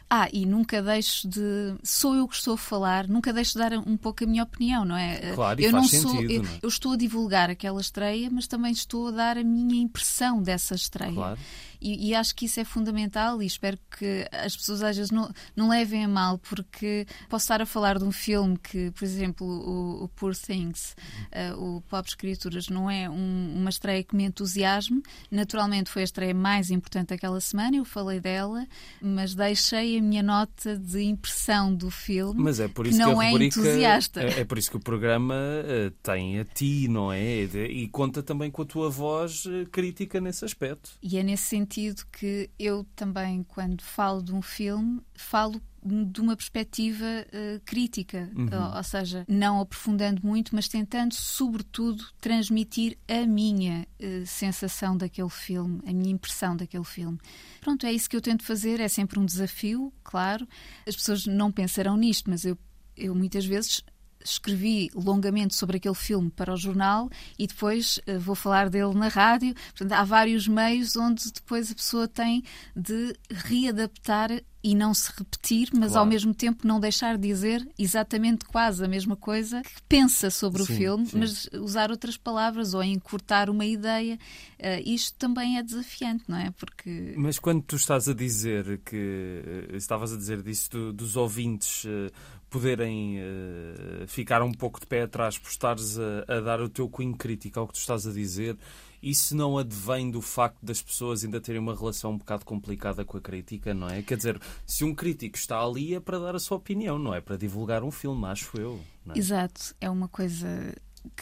Ah, 0.07 0.29
e 0.31 0.45
nunca 0.45 0.83
deixo 0.83 1.27
de. 1.27 1.75
Sou 1.83 2.15
eu 2.15 2.27
que 2.27 2.35
estou 2.35 2.53
a 2.53 2.57
falar, 2.57 3.07
nunca 3.07 3.33
deixo 3.33 3.53
de 3.53 3.57
dar 3.57 3.73
um 3.73 3.97
pouco 3.97 4.23
a 4.23 4.27
minha 4.27 4.43
opinião, 4.43 4.85
não 4.85 4.95
é? 4.95 5.33
Claro, 5.33 5.59
eu 5.59 5.71
não 5.71 5.83
sou. 5.83 6.11
sentido, 6.11 6.31
eu, 6.31 6.43
não 6.43 6.49
é? 6.49 6.59
eu 6.61 6.69
estou 6.69 6.91
a 6.93 6.95
divulgar 6.95 7.49
aquela 7.49 7.81
estreia, 7.81 8.29
mas 8.29 8.45
também 8.45 8.71
estou 8.71 9.07
a 9.07 9.11
dar 9.11 9.37
a 9.37 9.43
minha 9.43 9.81
impressão 9.81 10.43
dessa 10.43 10.75
estreia. 10.75 11.11
Claro. 11.11 11.39
E, 11.81 12.09
e 12.09 12.15
acho 12.15 12.35
que 12.35 12.45
isso 12.45 12.59
é 12.59 12.63
fundamental 12.63 13.41
e 13.41 13.45
espero 13.45 13.77
que 13.97 14.27
as 14.31 14.55
pessoas 14.55 14.81
às 14.83 14.95
vezes 14.97 15.11
não, 15.11 15.31
não 15.55 15.69
levem 15.69 16.03
a 16.05 16.07
mal, 16.07 16.37
porque 16.37 17.05
posso 17.29 17.43
estar 17.43 17.61
a 17.61 17.65
falar 17.65 17.97
de 17.97 18.03
um 18.05 18.11
filme 18.11 18.57
que, 18.57 18.91
por 18.91 19.03
exemplo, 19.03 19.45
o, 19.47 20.03
o 20.03 20.07
Poor 20.09 20.35
Things, 20.35 20.95
eh, 21.31 21.53
o 21.53 21.81
Pobres 21.89 22.15
Criaturas, 22.15 22.67
não 22.69 22.89
é 22.89 23.09
um- 23.09 23.53
uma 23.57 23.69
estreia 23.69 24.03
que 24.03 24.15
me 24.15 24.23
entusiasme. 24.25 25.01
Naturalmente 25.31 25.89
foi 25.89 26.01
a 26.03 26.05
estreia 26.05 26.33
mais 26.33 26.69
importante 26.71 27.09
daquela 27.09 27.39
semana, 27.41 27.75
eu 27.77 27.85
falei 27.85 28.19
dela, 28.19 28.65
mas 29.01 29.35
deixei 29.35 29.97
a 29.97 30.01
minha 30.01 30.23
nota 30.23 30.77
de 30.77 31.01
impressão 31.03 31.73
do 31.73 31.89
filme. 31.91 32.41
Mas 32.41 32.59
é 32.59 32.67
por 32.67 32.83
que 32.85 32.91
isso 32.91 32.99
que, 32.99 33.05
não 33.05 33.19
a 33.19 33.25
é 33.25 33.31
entusiasta. 33.31 34.21
É, 34.21 34.39
é 34.41 34.45
por 34.45 34.57
isso 34.57 34.69
que 34.71 34.77
o 34.77 34.79
programa 34.79 35.35
eh, 35.35 35.91
tem 36.01 36.39
a 36.39 36.45
ti, 36.45 36.87
não 36.87 37.11
é? 37.11 37.43
E 37.43 37.87
conta 37.89 38.21
também 38.23 38.49
com 38.49 38.61
a 38.61 38.65
tua 38.65 38.89
voz 38.89 39.43
eh, 39.47 39.65
crítica 39.71 40.21
nesse 40.21 40.45
aspecto. 40.45 40.91
E 41.01 41.17
é 41.17 41.23
nesse 41.23 41.43
sentido 41.43 41.64
que 42.11 42.49
eu 42.59 42.85
também, 42.95 43.43
quando 43.43 43.81
falo 43.81 44.21
de 44.21 44.33
um 44.33 44.41
filme, 44.41 45.01
falo 45.15 45.61
de 45.85 46.19
uma 46.19 46.35
perspectiva 46.35 47.05
eh, 47.31 47.61
crítica, 47.63 48.27
ou, 48.35 48.77
ou 48.77 48.83
seja, 48.83 49.23
não 49.27 49.59
aprofundando 49.59 50.19
muito, 50.25 50.55
mas 50.55 50.67
tentando, 50.67 51.13
sobretudo, 51.13 52.03
transmitir 52.19 52.97
a 53.07 53.25
minha 53.27 53.87
eh, 53.99 54.23
sensação 54.25 54.97
daquele 54.97 55.29
filme, 55.29 55.81
a 55.85 55.93
minha 55.93 56.11
impressão 56.11 56.57
daquele 56.57 56.83
filme. 56.83 57.19
Pronto, 57.61 57.85
é 57.85 57.93
isso 57.93 58.09
que 58.09 58.15
eu 58.15 58.21
tento 58.21 58.43
fazer, 58.43 58.79
é 58.79 58.87
sempre 58.87 59.19
um 59.19 59.25
desafio, 59.25 59.93
claro. 60.03 60.47
As 60.87 60.95
pessoas 60.95 61.27
não 61.27 61.51
pensarão 61.51 61.95
nisto, 61.95 62.31
mas 62.31 62.45
eu, 62.45 62.57
eu 62.97 63.13
muitas 63.13 63.45
vezes 63.45 63.83
escrevi 64.25 64.89
longamente 64.95 65.55
sobre 65.55 65.77
aquele 65.77 65.95
filme 65.95 66.29
para 66.31 66.53
o 66.53 66.57
jornal 66.57 67.09
e 67.39 67.45
depois 67.47 67.99
eh, 68.07 68.17
vou 68.17 68.35
falar 68.35 68.69
dele 68.69 68.93
na 68.93 69.07
rádio. 69.07 69.53
Portanto, 69.77 69.91
há 69.93 70.03
vários 70.03 70.47
meios 70.47 70.95
onde 70.95 71.31
depois 71.31 71.71
a 71.71 71.75
pessoa 71.75 72.07
tem 72.07 72.43
de 72.75 73.15
readaptar 73.29 74.29
e 74.63 74.73
não 74.73 74.95
se 74.95 75.11
repetir, 75.15 75.69
mas 75.73 75.89
Claro. 75.91 75.99
ao 75.99 76.05
mesmo 76.07 76.33
tempo 76.33 76.67
não 76.67 76.79
deixar 76.79 77.17
de 77.19 77.27
dizer 77.27 77.67
exatamente 77.77 78.45
quase 78.45 78.83
a 78.83 78.87
mesma 78.87 79.15
coisa 79.15 79.61
que 79.61 79.79
pensa 79.87 80.31
sobre 80.31 80.59
o 80.63 80.65
Sim, 80.65 80.75
filme, 80.75 81.05
sim. 81.05 81.19
mas 81.19 81.47
usar 81.53 81.91
outras 81.91 82.17
palavras 82.17 82.73
ou 82.73 82.83
encurtar 82.83 83.47
uma 83.47 83.63
ideia. 83.63 84.17
Eh, 84.57 84.81
isto 84.83 85.15
também 85.19 85.59
é 85.59 85.63
desafiante, 85.63 86.23
não 86.27 86.37
é? 86.37 86.49
Porque 86.49 87.13
Mas 87.15 87.37
quando 87.37 87.61
tu 87.61 87.75
estás 87.75 88.09
a 88.09 88.13
dizer 88.15 88.81
que. 88.83 89.43
eh, 89.71 89.75
Estavas 89.77 90.11
a 90.11 90.17
dizer 90.17 90.41
disso 90.41 90.71
do- 90.71 90.93
dos 90.93 91.15
ouvintes 91.15 91.85
eh, 91.85 92.09
poderem 92.49 93.17
eh, 93.19 94.05
ficar 94.07 94.41
um 94.41 94.51
pouco 94.51 94.79
de 94.79 94.85
pé 94.85 95.03
atrás 95.03 95.37
por 95.37 95.49
estares 95.49 95.97
a, 95.99 96.37
a 96.37 96.39
dar 96.39 96.61
o 96.61 96.69
teu 96.69 96.87
cunho 96.87 97.15
crítico 97.15 97.59
ao 97.59 97.67
que 97.67 97.73
tu 97.73 97.79
estás 97.79 98.07
a 98.07 98.11
dizer, 98.11 98.57
isso 99.01 99.35
não 99.35 99.57
advém 99.57 100.09
do 100.09 100.21
facto 100.21 100.57
das 100.63 100.81
pessoas 100.81 101.23
ainda 101.23 101.39
terem 101.39 101.61
uma 101.61 101.75
relação 101.75 102.11
um 102.11 102.17
bocado 102.17 102.43
complicada 102.43 103.05
com 103.05 103.17
a 103.17 103.21
crítica, 103.21 103.73
não 103.73 103.87
é? 103.87 104.01
Quer 104.01 104.17
dizer, 104.17 104.41
se 104.65 104.83
um 104.83 104.95
crítico 104.95 105.37
está 105.37 105.59
ali 105.59 105.93
é 105.93 105.99
para 105.99 106.17
dar 106.17 106.35
a 106.35 106.39
sua 106.39 106.57
opinião, 106.57 106.97
não 106.97 107.13
é 107.13 107.21
para 107.21 107.37
divulgar 107.37 107.83
um 107.83 107.91
filme, 107.91 108.25
acho 108.25 108.57
eu. 108.59 108.79
é? 109.09 109.17
Exato, 109.17 109.75
é 109.79 109.89
uma 109.89 110.07
coisa 110.07 110.73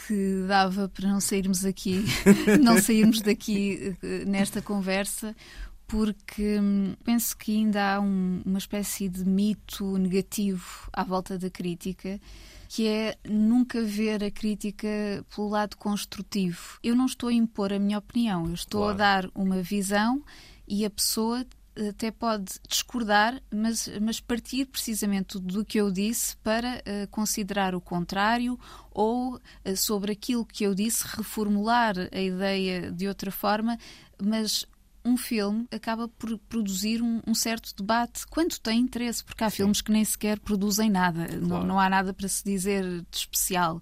que 0.08 0.46
dava 0.48 0.88
para 0.88 1.10
não 1.10 1.20
sairmos 1.20 1.66
aqui, 1.66 2.06
não 2.62 2.80
sairmos 2.80 3.22
daqui 3.22 3.98
eh, 4.02 4.24
nesta 4.26 4.62
conversa, 4.62 5.36
porque 5.94 6.58
hum, 6.60 6.96
penso 7.04 7.38
que 7.38 7.52
ainda 7.56 7.94
há 7.94 8.00
um- 8.00 8.42
uma 8.44 8.58
espécie 8.58 9.08
de 9.08 9.24
mito 9.24 9.96
negativo 10.00 10.90
à 10.92 11.04
volta 11.04 11.38
da 11.38 11.52
crítica. 11.52 12.20
Que 12.68 12.88
é 12.88 13.16
nunca 13.30 13.84
ver 13.84 14.24
a 14.24 14.32
crítica 14.32 14.88
pelo 15.36 15.50
lado 15.50 15.78
construtivo. 15.78 16.80
Eu 16.82 16.96
não 16.96 17.06
estou 17.06 17.30
a 17.30 17.34
impor 17.34 17.72
a 17.72 17.78
minha 17.78 18.00
opinião, 18.00 18.48
eu 18.48 18.56
estou 18.56 18.82
a 18.90 18.96
Claro. 18.96 18.98
dar 18.98 19.32
uma 19.36 19.62
visão 19.62 20.24
e 20.68 20.84
a 20.84 20.90
pessoa 20.90 21.46
até 21.90 22.10
pode 22.10 22.46
discordar, 22.68 23.40
mas, 23.52 23.88
mas 24.02 24.20
partir 24.20 24.66
precisamente 24.66 25.38
do 25.40 25.64
que 25.64 25.80
eu 25.80 25.92
disse 25.92 26.36
para 26.38 26.82
eh, 26.86 27.08
considerar 27.12 27.76
o 27.76 27.82
contrário 27.82 28.60
ou 28.92 29.40
eh, 29.64 29.76
sobre 29.76 30.12
aquilo 30.12 30.44
que 30.46 30.64
eu 30.64 30.74
disse 30.74 31.04
reformular 31.16 31.96
a 32.12 32.20
ideia 32.20 32.92
de 32.92 33.08
outra 33.08 33.30
forma, 33.32 33.78
mas 34.22 34.66
um 35.06 35.18
filme 35.18 35.68
acaba 35.72 36.08
por 36.08 36.38
produzir 36.50 37.02
um, 37.02 37.22
um 37.28 37.36
certo 37.36 37.74
debate 37.76 38.26
quando 38.28 38.58
tem 38.60 38.80
interesse, 38.80 39.24
porque 39.24 39.44
há 39.44 39.50
filmes 39.50 39.82
que 39.82 39.92
nem 39.92 40.04
sequer 40.06 40.40
produzem 40.40 40.90
nada, 40.90 41.28
não, 41.40 41.48
Claro. 41.50 41.66
não 41.68 41.80
há 41.80 41.90
nada 41.90 42.14
para 42.14 42.28
se 42.28 42.44
dizer 42.44 42.84
de 43.12 43.18
especial. 43.18 43.82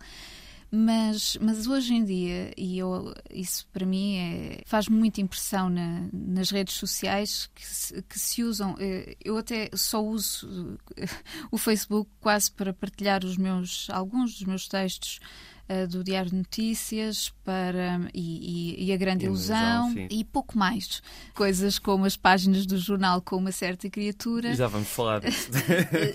Mas, 0.74 1.38
mas 1.42 1.68
hoje 1.68 1.94
em 1.94 2.06
dia, 2.06 2.54
e 2.58 2.78
eu, 2.80 3.14
isso 3.30 3.68
para 3.74 3.86
mim 3.86 4.16
é, 4.16 4.62
faz 4.66 4.88
muita 4.88 5.20
impressão 5.20 5.70
na- 5.70 6.08
nas 6.14 6.50
redes 6.50 6.76
sociais 6.76 7.50
que 7.54 7.66
se, 7.68 8.02
que 8.04 8.18
se 8.18 8.42
usam. 8.42 8.78
eh, 8.80 9.18
Eu 9.24 9.38
até 9.38 9.70
só 9.74 10.02
uso 10.02 10.78
eh, 10.96 11.04
o 11.52 11.58
Facebook 11.58 12.10
quase 12.22 12.50
para 12.54 12.74
partilhar 12.74 13.26
os 13.26 13.36
meus, 13.36 13.90
alguns 13.90 14.32
dos 14.36 14.44
meus 14.44 14.66
textos 14.70 15.20
eh, 15.72 15.88
do 15.88 16.04
Diário 16.04 16.30
de 16.32 16.36
Notícias 16.38 17.32
para, 17.46 18.02
e, 18.14 18.76
e- 18.82 18.86
e 18.86 18.94
a 18.94 18.98
Grande 18.98 19.24
E 19.26 19.28
Ilusão 19.28 19.94
e 20.10 20.24
pouco 20.26 20.58
mais. 20.58 21.02
Coisas 21.34 21.80
como 21.80 22.06
as 22.06 22.18
páginas 22.18 22.66
do 22.66 22.78
jornal 22.78 23.22
com 23.22 23.38
uma 23.38 23.52
certa 23.52 23.90
criatura. 23.90 24.54
Já 24.54 24.68
vamos 24.68 24.90
falar 24.90 25.20
disso. 25.26 25.50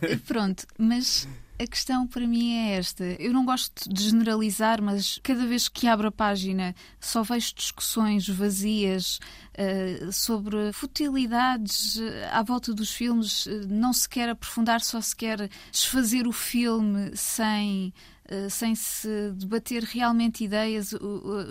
Eh, 0.03 0.17
Pronto, 0.27 0.67
mas 0.79 1.27
a 1.59 1.67
questão 1.67 2.07
para 2.07 2.27
mim 2.27 2.53
é 2.55 2.73
esta. 2.77 3.03
Eu 3.19 3.33
não 3.33 3.45
gosto 3.47 3.89
de 3.89 4.03
generalizar, 4.11 4.83
mas 4.83 5.19
cada 5.23 5.47
vez 5.47 5.69
que 5.69 5.87
abro 5.87 6.09
a 6.09 6.13
página 6.13 6.75
só 7.01 7.23
vejo 7.23 7.55
discussões 7.55 8.29
vazias 8.29 9.19
eh, 9.55 10.09
sobre 10.13 10.71
futilidades 10.75 11.99
eh, 11.99 12.29
à 12.31 12.43
volta 12.43 12.75
dos 12.75 12.91
filmes. 12.93 13.47
Eh, 13.47 13.63
não 13.69 13.93
se 13.95 14.07
quer 14.09 14.29
aprofundar, 14.29 14.81
só 14.83 15.01
se 15.01 15.17
quer 15.17 15.49
desfazer 15.73 16.27
o 16.27 16.33
filme 16.33 17.17
sem. 17.17 17.93
Eh, 18.29 18.49
Sem 18.49 18.75
se 18.75 19.09
debater 19.35 19.83
realmente 19.85 20.45
ideias, 20.45 20.93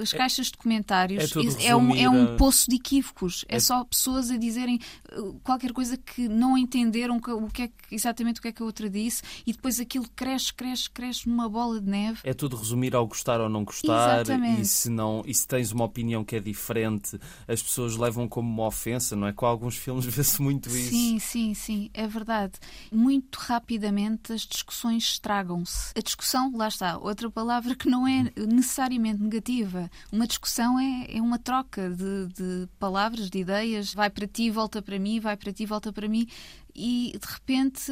as 0.01 0.11
caixas 0.13 0.47
de 0.47 0.57
comentários 0.57 1.31
é 1.35 1.67
é, 1.69 1.75
um, 1.75 1.95
é 1.95 2.09
um 2.09 2.33
a- 2.33 2.37
poço 2.37 2.69
de 2.69 2.75
equívocos. 2.75 3.45
É, 3.47 3.55
É- 3.55 3.59
só 3.59 3.83
pessoas 3.83 4.29
a 4.31 4.37
dizerem 4.37 4.79
uh, 5.17 5.33
qualquer 5.43 5.71
coisa 5.71 5.97
que 5.97 6.27
não 6.27 6.57
entenderam 6.57 7.17
o 7.17 7.49
que 7.49 7.63
é 7.63 7.71
exatamente 7.91 8.39
o 8.39 8.41
que 8.41 8.47
é 8.49 8.51
que 8.51 8.61
a 8.61 8.65
outra 8.65 8.89
disse 8.89 9.21
e 9.45 9.51
depois 9.53 9.79
aquilo 9.79 10.05
cresce, 10.15 10.53
cresce, 10.53 10.89
cresce 10.89 11.27
numa 11.29 11.47
bola 11.49 11.79
de 11.79 11.89
neve. 11.89 12.19
É 12.23 12.33
tudo 12.33 12.55
resumir 12.57 12.95
ao 12.95 13.05
gostar 13.07 13.39
ou 13.41 13.49
não 13.49 13.63
gostar 13.63 14.21
Exatamente. 14.21 14.61
e 14.61 14.65
se, 14.65 14.89
não, 14.89 15.23
e 15.25 15.33
se 15.33 15.47
tens 15.47 15.71
uma 15.71 15.85
opinião 15.85 16.23
que 16.23 16.35
é 16.35 16.39
diferente, 16.39 17.19
as 17.47 17.61
pessoas 17.61 17.95
levam 17.95 18.27
como 18.27 18.49
uma 18.49 18.67
ofensa, 18.67 19.15
não 19.15 19.27
é? 19.27 19.33
Com 19.33 19.45
alguns 19.45 19.75
filmes 19.77 20.05
vê-se 20.05 20.41
muito 20.41 20.69
isso. 20.69 20.89
Sim, 20.89 21.19
sim, 21.19 21.53
sim, 21.53 21.89
é 21.93 22.07
verdade. 22.07 22.53
Muito 22.91 23.35
rapidamente 23.37 24.33
as 24.33 24.41
discussões 24.41 25.03
estragam-se. 25.03 25.91
A 25.95 26.01
discussão, 26.01 26.51
lá 26.65 26.69
está, 26.69 26.97
outra 26.97 27.29
palavra 27.29 27.75
que 27.75 27.87
não 27.89 28.07
é 28.07 28.31
necessariamente 28.47 29.21
negativa. 29.21 29.89
Uma 30.11 30.27
discussão 30.27 30.79
é, 30.79 31.17
é 31.17 31.21
uma 31.21 31.37
troca 31.39 31.89
de, 31.89 32.27
de 32.33 32.67
palavras, 32.79 33.29
de 33.29 33.39
ideias. 33.39 33.93
Vai 33.93 34.09
para 34.09 34.27
ti, 34.27 34.49
volta 34.49 34.81
para 34.81 34.97
mim, 34.99 35.19
vai 35.19 35.37
para 35.37 35.53
ti, 35.53 35.65
volta 35.65 35.93
para 35.93 36.07
mim. 36.07 36.27
E 36.75 37.13
de 37.19 37.27
repente 37.33 37.91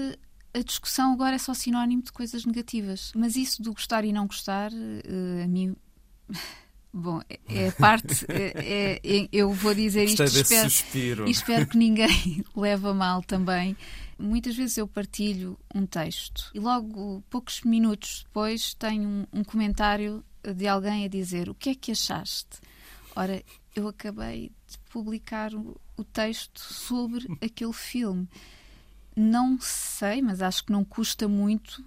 a 0.55 0.59
discussão 0.61 1.13
agora 1.13 1.35
é 1.35 1.39
só 1.39 1.53
sinónimo 1.53 2.03
de 2.03 2.11
coisas 2.11 2.45
negativas. 2.45 3.11
Mas 3.15 3.35
isso 3.35 3.61
do 3.61 3.73
gostar 3.73 4.03
e 4.05 4.11
não 4.13 4.27
gostar, 4.27 4.71
eh, 4.73 5.43
a 5.43 5.47
mim. 5.47 5.75
Bom, 6.95 7.21
é- 7.27 7.39
é 7.65 7.71
parte. 7.71 8.23
é- 8.29 8.99
é- 9.03 9.29
eu 9.31 9.51
vou 9.51 9.73
dizer 9.73 10.05
Gostei 10.05 10.25
isto, 10.27 10.37
espero, 10.41 10.69
suspiro. 10.69 11.27
e 11.27 11.31
espero 11.31 11.65
que 11.65 11.75
ninguém 11.77 12.43
leve 12.55 12.87
a 12.87 12.93
mal 12.93 13.23
também. 13.23 13.75
Muitas 14.17 14.55
vezes 14.55 14.77
eu 14.77 14.87
partilho 14.87 15.57
um 15.73 15.85
texto 15.85 16.51
e 16.53 16.59
logo, 16.59 17.23
poucos 17.29 17.61
minutos 17.61 18.23
depois, 18.25 18.73
tenho 18.73 19.07
um, 19.07 19.25
um 19.33 19.43
comentário 19.43 20.23
de 20.55 20.67
alguém 20.67 21.05
a 21.05 21.07
dizer 21.07 21.49
o 21.49 21.55
que 21.55 21.69
é 21.69 21.75
que 21.75 21.91
achaste? 21.91 22.59
Ora, 23.15 23.43
eu 23.75 23.87
acabei 23.87 24.51
de 24.67 24.77
publicar 24.89 25.53
o, 25.53 25.79
o 25.95 26.03
texto 26.03 26.59
sobre 26.59 27.27
aquele 27.41 27.73
filme. 27.73 28.27
Não 29.15 29.59
sei, 29.59 30.21
mas 30.21 30.41
acho 30.41 30.65
que 30.65 30.71
não 30.71 30.83
custa 30.83 31.27
muito 31.27 31.83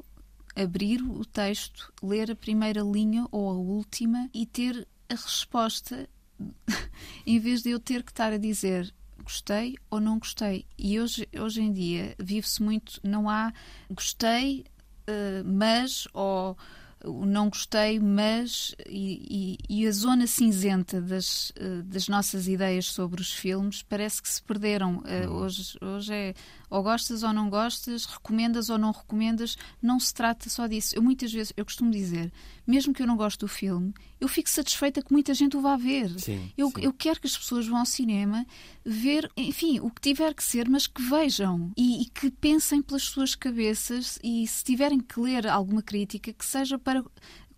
abrir 0.55 1.03
o 1.03 1.25
texto, 1.25 1.93
ler 2.03 2.31
a 2.31 2.37
primeira 2.37 2.81
linha 2.81 3.27
ou 3.31 3.51
a 3.51 3.55
última 3.55 4.31
e 4.33 4.47
ter 4.47 4.87
a 5.09 5.15
resposta, 5.15 6.09
em 7.27 7.39
vez 7.39 7.62
de 7.62 7.71
eu 7.71 7.79
ter 7.79 8.03
que 8.03 8.11
estar 8.11 8.33
a 8.33 8.39
dizer 8.39 8.93
gostei 9.27 9.75
ou 9.91 10.01
não 10.01 10.19
gostei. 10.19 10.65
E 10.79 11.01
hoje, 11.01 11.29
hoje 11.39 11.61
em 11.61 11.73
dia 11.73 12.15
vive-se 12.19 12.62
muito, 12.62 13.01
não 13.03 13.29
há 13.29 13.53
gostei, 13.91 14.65
uh, 15.09 15.45
mas 15.45 16.07
ou 16.15 16.57
não 17.05 17.49
gostei, 17.49 18.01
mas 18.01 18.75
e, 18.89 19.59
e, 19.69 19.83
e, 19.83 19.87
a 19.87 19.93
zona 19.93 20.27
cinzenta 20.27 21.01
das, 21.01 21.53
eh, 21.55 21.83
das 21.85 22.09
nossas 22.09 22.49
ideias 22.49 22.87
sobre 22.87 23.21
os 23.21 23.33
filmes 23.33 23.83
parece 23.83 24.21
que 24.21 24.29
se 24.29 24.43
perderam. 24.43 25.03
Uh, 25.05 25.31
hoje, 25.31 25.79
hoje 25.81 26.12
é 26.12 26.35
ou 26.71 26.83
gostas 26.83 27.23
ou 27.23 27.33
não 27.33 27.49
gostas, 27.49 28.05
recomendas 28.05 28.69
ou 28.71 28.79
não 28.79 28.91
recomendas, 28.91 29.57
não 29.81 29.99
se 29.99 30.13
trata 30.13 30.49
só 30.49 30.67
disso. 30.67 30.95
Eu 30.97 31.03
muitas 31.03 31.33
vezes, 31.33 31.53
eu 31.57 31.65
costumo 31.65 31.91
dizer, 31.91 32.33
mesmo 32.67 32.93
que 32.93 33.03
eu 33.03 33.07
não 33.07 33.17
goste 33.17 33.39
do 33.39 33.49
filme, 33.49 33.93
eu 34.21 34.29
fico 34.29 34.49
satisfeita 34.49 35.03
que 35.03 35.13
muita 35.13 35.35
gente 35.35 35.57
o 35.57 35.61
vá 35.61 35.77
ver. 35.77 36.09
Sim, 36.19 36.53
eu, 36.57 36.69
sim. 36.69 36.83
eu 36.83 36.93
quero 36.93 37.21
que 37.21 37.27
as 37.27 37.37
pessoas 37.37 37.67
vão 37.67 37.79
ao 37.79 37.87
cinema 37.87 38.47
ver, 38.85 39.31
enfim, 39.37 39.81
o 39.81 39.91
que 39.91 40.01
tiver 40.01 40.35
que 40.35 40.45
ser, 40.45 40.69
mas 40.69 40.87
que 40.87 41.03
vejam 41.03 41.73
e, 41.77 42.03
e 42.03 42.05
que 42.07 42.31
pensem 42.31 42.83
pelas 42.83 43.03
suas 43.03 43.35
cabeças 43.35 44.19
e 44.23 44.47
se 44.47 44.65
tiverem 44.65 45.01
que 45.01 45.21
ler 45.21 45.47
alguma 45.47 45.83
crítica, 45.83 46.33
que 46.33 46.45
seja 46.45 46.79
para 46.79 47.05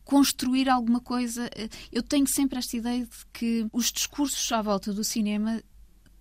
construir 0.08 0.70
alguma 0.70 1.00
coisa. 1.00 1.50
Eu 1.92 2.02
tenho 2.02 2.26
sempre 2.26 2.58
esta 2.58 2.76
ideia 2.76 3.04
de 3.04 3.26
que 3.32 3.66
os 3.72 3.92
discursos 3.92 4.50
à 4.50 4.62
volta 4.62 4.90
do 4.90 5.04
cinema 5.04 5.62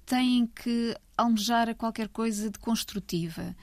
têm 0.08 0.48
que 0.48 0.96
almejar 1.16 1.70
a 1.70 1.76
qualquer 1.76 2.08
coisa 2.08 2.50
de 2.50 2.58
construtiva. 2.58 3.56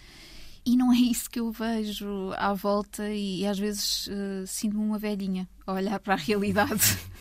E 0.66 0.76
não 0.76 0.92
é 0.92 0.96
isso 0.96 1.28
que 1.28 1.40
eu 1.40 1.50
vejo 1.50 2.33
à 2.37 2.54
volta 2.54 3.11
e, 3.11 3.46
às 3.46 3.59
vezes 3.59 4.07
uh, 4.07 4.46
sinto-me 4.46 4.83
uma 4.83 4.98
velhinha 4.98 5.48
a 5.66 5.72
olhar 5.72 5.98
para 5.98 6.14
a 6.14 6.16
realidade. 6.16 6.98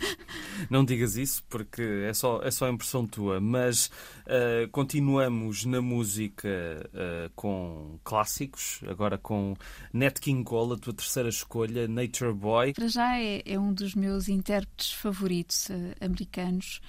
Não 0.69 0.83
digas 0.85 1.15
isso 1.15 1.43
porque 1.49 1.81
é 2.07 2.13
só, 2.13 2.41
é 2.41 2.51
só 2.51 2.69
impressão 2.69 3.05
tua, 3.05 3.39
mas 3.39 3.87
uh, 4.25 4.67
continuamos 4.71 5.65
na 5.65 5.81
música 5.81 6.49
uh, 6.93 7.31
com 7.35 7.99
clássicos, 8.03 8.81
agora 8.87 9.17
com 9.17 9.55
Nat 9.91 10.19
King 10.19 10.43
Cole, 10.43 10.73
a 10.73 10.77
tua 10.77 10.93
terceira 10.93 11.29
escolha, 11.29 11.87
Nature 11.87 12.33
Boy. 12.33 12.73
Para 12.73 12.87
já 12.87 13.17
é, 13.19 13.41
é 13.45 13.59
um 13.59 13.73
dos 13.73 13.95
meus 13.95 14.27
intérpretes 14.27 14.91
favoritos 14.93 15.69
americanos 15.99 16.81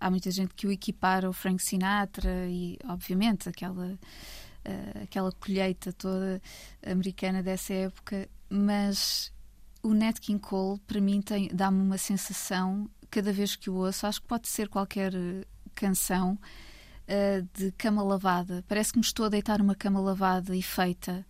há 0.00 0.10
muita 0.10 0.30
gente 0.30 0.54
que 0.54 0.66
o 0.66 0.72
equipara 0.72 1.26
ao 1.26 1.32
Frank 1.32 1.62
Sinatra 1.62 2.46
e, 2.48 2.78
obviamente, 2.88 3.48
aquela, 3.48 3.86
uh, 3.86 5.02
aquela 5.02 5.30
colheita 5.32 5.92
toda 5.92 6.40
americana 6.84 7.42
dessa 7.42 7.74
época, 7.74 8.28
mas 8.48 9.32
o 9.82 9.92
Nat 9.92 10.18
King 10.18 10.40
Cole, 10.40 10.80
para 10.86 11.00
mim, 11.00 11.22
dá-me 11.52 11.82
uma 11.82 11.98
sensação, 11.98 12.88
cada 13.10 13.32
vez 13.32 13.54
que 13.56 13.68
o 13.68 13.74
ouço, 13.74 14.06
acho 14.06 14.20
que 14.20 14.26
pode 14.26 14.48
ser 14.48 14.68
qualquer 14.68 15.14
eh, 15.14 15.44
canção 15.74 16.38
uh, 17.08 17.48
de 17.54 17.72
cama 17.72 18.02
lavada. 18.02 18.64
Parece 18.68 18.92
que 18.92 18.98
me 18.98 19.04
estou 19.04 19.26
a 19.26 19.28
deitar 19.28 19.60
uma 19.60 19.74
cama 19.74 20.00
lavada 20.00 20.56
e 20.56 20.62
feita 20.62 21.24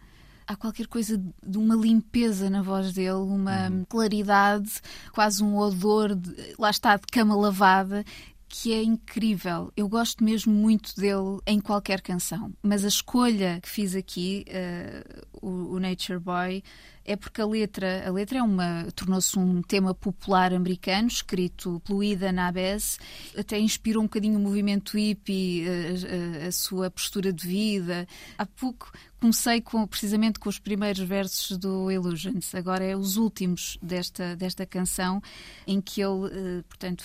há 0.51 0.57
qualquer 0.57 0.89
coisa 0.89 1.17
de 1.47 1.59
uma 1.59 1.77
limpeza 1.77 2.51
na 2.51 2.61
voz 2.61 2.93
dele, 2.93 3.13
uma 3.13 3.69
uhum. 3.69 3.85
claridade, 3.89 4.81
quase 5.13 5.45
um 5.45 5.57
odor, 5.57 6.17
de, 6.17 6.57
lá 6.59 6.71
está, 6.71 6.97
de 6.97 7.07
cama 7.07 7.37
lavada, 7.37 8.05
que 8.51 8.73
é 8.73 8.83
incrível. 8.83 9.73
Eu 9.77 9.89
gosto 9.89 10.25
mesmo 10.25 10.53
muito 10.53 10.97
dele 10.97 11.39
em 11.47 11.61
qualquer 11.61 12.01
canção, 12.01 12.53
mas 12.61 12.85
a 12.85 12.89
escolha 12.89 13.61
que 13.63 13.69
fiz 13.69 13.95
aqui, 13.95 14.45
uh, 14.49 15.27
o, 15.41 15.77
o, 15.77 15.81
Nature 15.81 16.19
Boy, 16.19 16.61
é 17.05 17.15
porque 17.15 17.41
a 17.41 17.47
letra, 17.47 18.07
a 18.07 18.11
letra 18.11 18.41
é 18.41 18.43
uma 18.43 18.89
tornou-se 18.95 19.39
um 19.39 19.63
tema 19.63 19.95
popular 19.95 20.53
americano, 20.53 21.07
escrito 21.07 21.81
pelo 21.87 22.03
Ida 22.03 22.33
Nabes, 22.33 22.99
até 23.39 23.57
inspirou 23.57 24.03
um 24.03 24.07
bocadinho 24.07 24.37
o 24.37 24.43
movimento 24.43 24.99
hippie, 24.99 25.65
a, 25.69 26.45
a, 26.45 26.49
a 26.49 26.53
sua 26.53 26.91
postura 26.91 27.33
de 27.33 27.47
vida. 27.47 28.07
Há 28.37 28.45
pouco 28.45 28.91
comecei 29.21 29.61
com, 29.61 29.87
precisamente 29.87 30.41
com 30.41 30.49
os 30.49 30.59
primeiros 30.59 31.03
versos 31.03 31.59
do 31.59 31.91
Illusions, 31.91 32.55
agora 32.55 32.83
é 32.83 32.97
os 32.97 33.19
últimos 33.19 33.79
desta, 33.83 34.35
desta 34.35 34.65
canção, 34.65 35.21
em 35.67 35.79
que 35.79 36.01
ele, 36.01 36.63
portanto, 36.67 37.05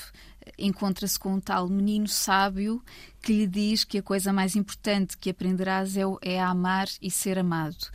encontra-se 0.57 1.17
com 1.19 1.33
um 1.33 1.39
tal 1.39 1.67
menino 1.67 2.07
sábio 2.07 2.83
que 3.21 3.33
lhe 3.33 3.47
diz 3.47 3.83
que 3.83 3.97
a 3.97 4.03
coisa 4.03 4.31
mais 4.31 4.55
importante 4.55 5.17
que 5.17 5.29
aprenderás 5.29 5.97
é, 5.97 6.03
é 6.21 6.41
amar 6.41 6.87
e 7.01 7.09
ser 7.09 7.39
amado. 7.39 7.89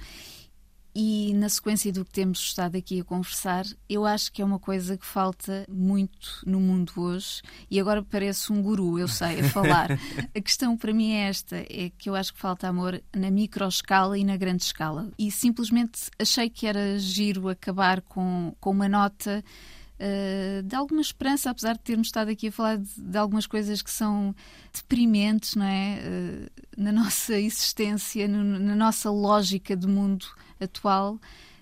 E 0.95 1.33
na 1.35 1.49
sequência 1.49 1.93
do 1.93 2.05
que 2.05 2.11
temos 2.11 2.41
estado 2.41 2.77
aqui 2.77 3.01
a 3.01 3.05
conversar, 3.05 3.65
eu 3.89 4.05
acho 4.05 4.33
que 4.33 4.43
é 4.43 4.45
uma 4.45 4.59
coisa 4.59 4.99
que 4.99 5.07
falta 5.07 5.65
muito 5.69 6.43
no 6.45 6.59
mundo 6.59 6.93
hoje. 6.97 7.43
E 7.71 7.79
agora 7.79 8.03
parece 8.03 8.53
um 8.53 8.61
guru, 8.61 8.99
eu 8.99 9.07
sei, 9.07 9.41
a 9.41 9.45
falar. 9.51 9.91
a 10.35 10.41
questão 10.41 10.77
para 10.77 10.93
mim 10.93 11.13
é 11.13 11.29
esta: 11.29 11.57
é 11.57 11.93
que 11.97 12.11
eu 12.11 12.17
acho 12.17 12.35
que 12.35 12.41
falta 12.41 12.67
amor 12.67 13.01
na 13.15 13.31
microescala 13.31 14.19
e 14.19 14.25
na 14.25 14.37
grande 14.37 14.65
escala. 14.65 15.11
E 15.17 15.31
simplesmente 15.31 16.11
achei 16.19 16.51
que 16.51 16.67
era 16.67 16.99
giro 16.99 17.49
acabar 17.49 18.01
com, 18.03 18.53
com 18.59 18.71
uma 18.71 18.89
nota 18.89 19.45
uh, 20.01 20.63
de 20.63 20.75
alguma 20.75 21.01
esperança, 21.01 21.51
apesar 21.51 21.75
de 21.75 21.81
termos 21.81 22.09
estado 22.09 22.31
aqui 22.31 22.49
a 22.49 22.53
falar 22.53 22.79
de, 22.79 22.89
de 22.97 23.19
algumas 23.19 23.47
coisas 23.47 23.83
que 23.83 23.91
são 23.91 24.35
deprimentes, 24.73 25.55
não 25.55 25.67
é? 25.67 26.01
Uh, 26.01 26.83
na 26.83 26.93
nossa 26.93 27.39
existência, 27.39 28.27
no, 28.27 28.43
na 28.43 28.75
nossa 28.75 29.11
lógica 29.11 29.77
de 29.77 29.87
mundo 29.87 30.27
atual 30.61 31.19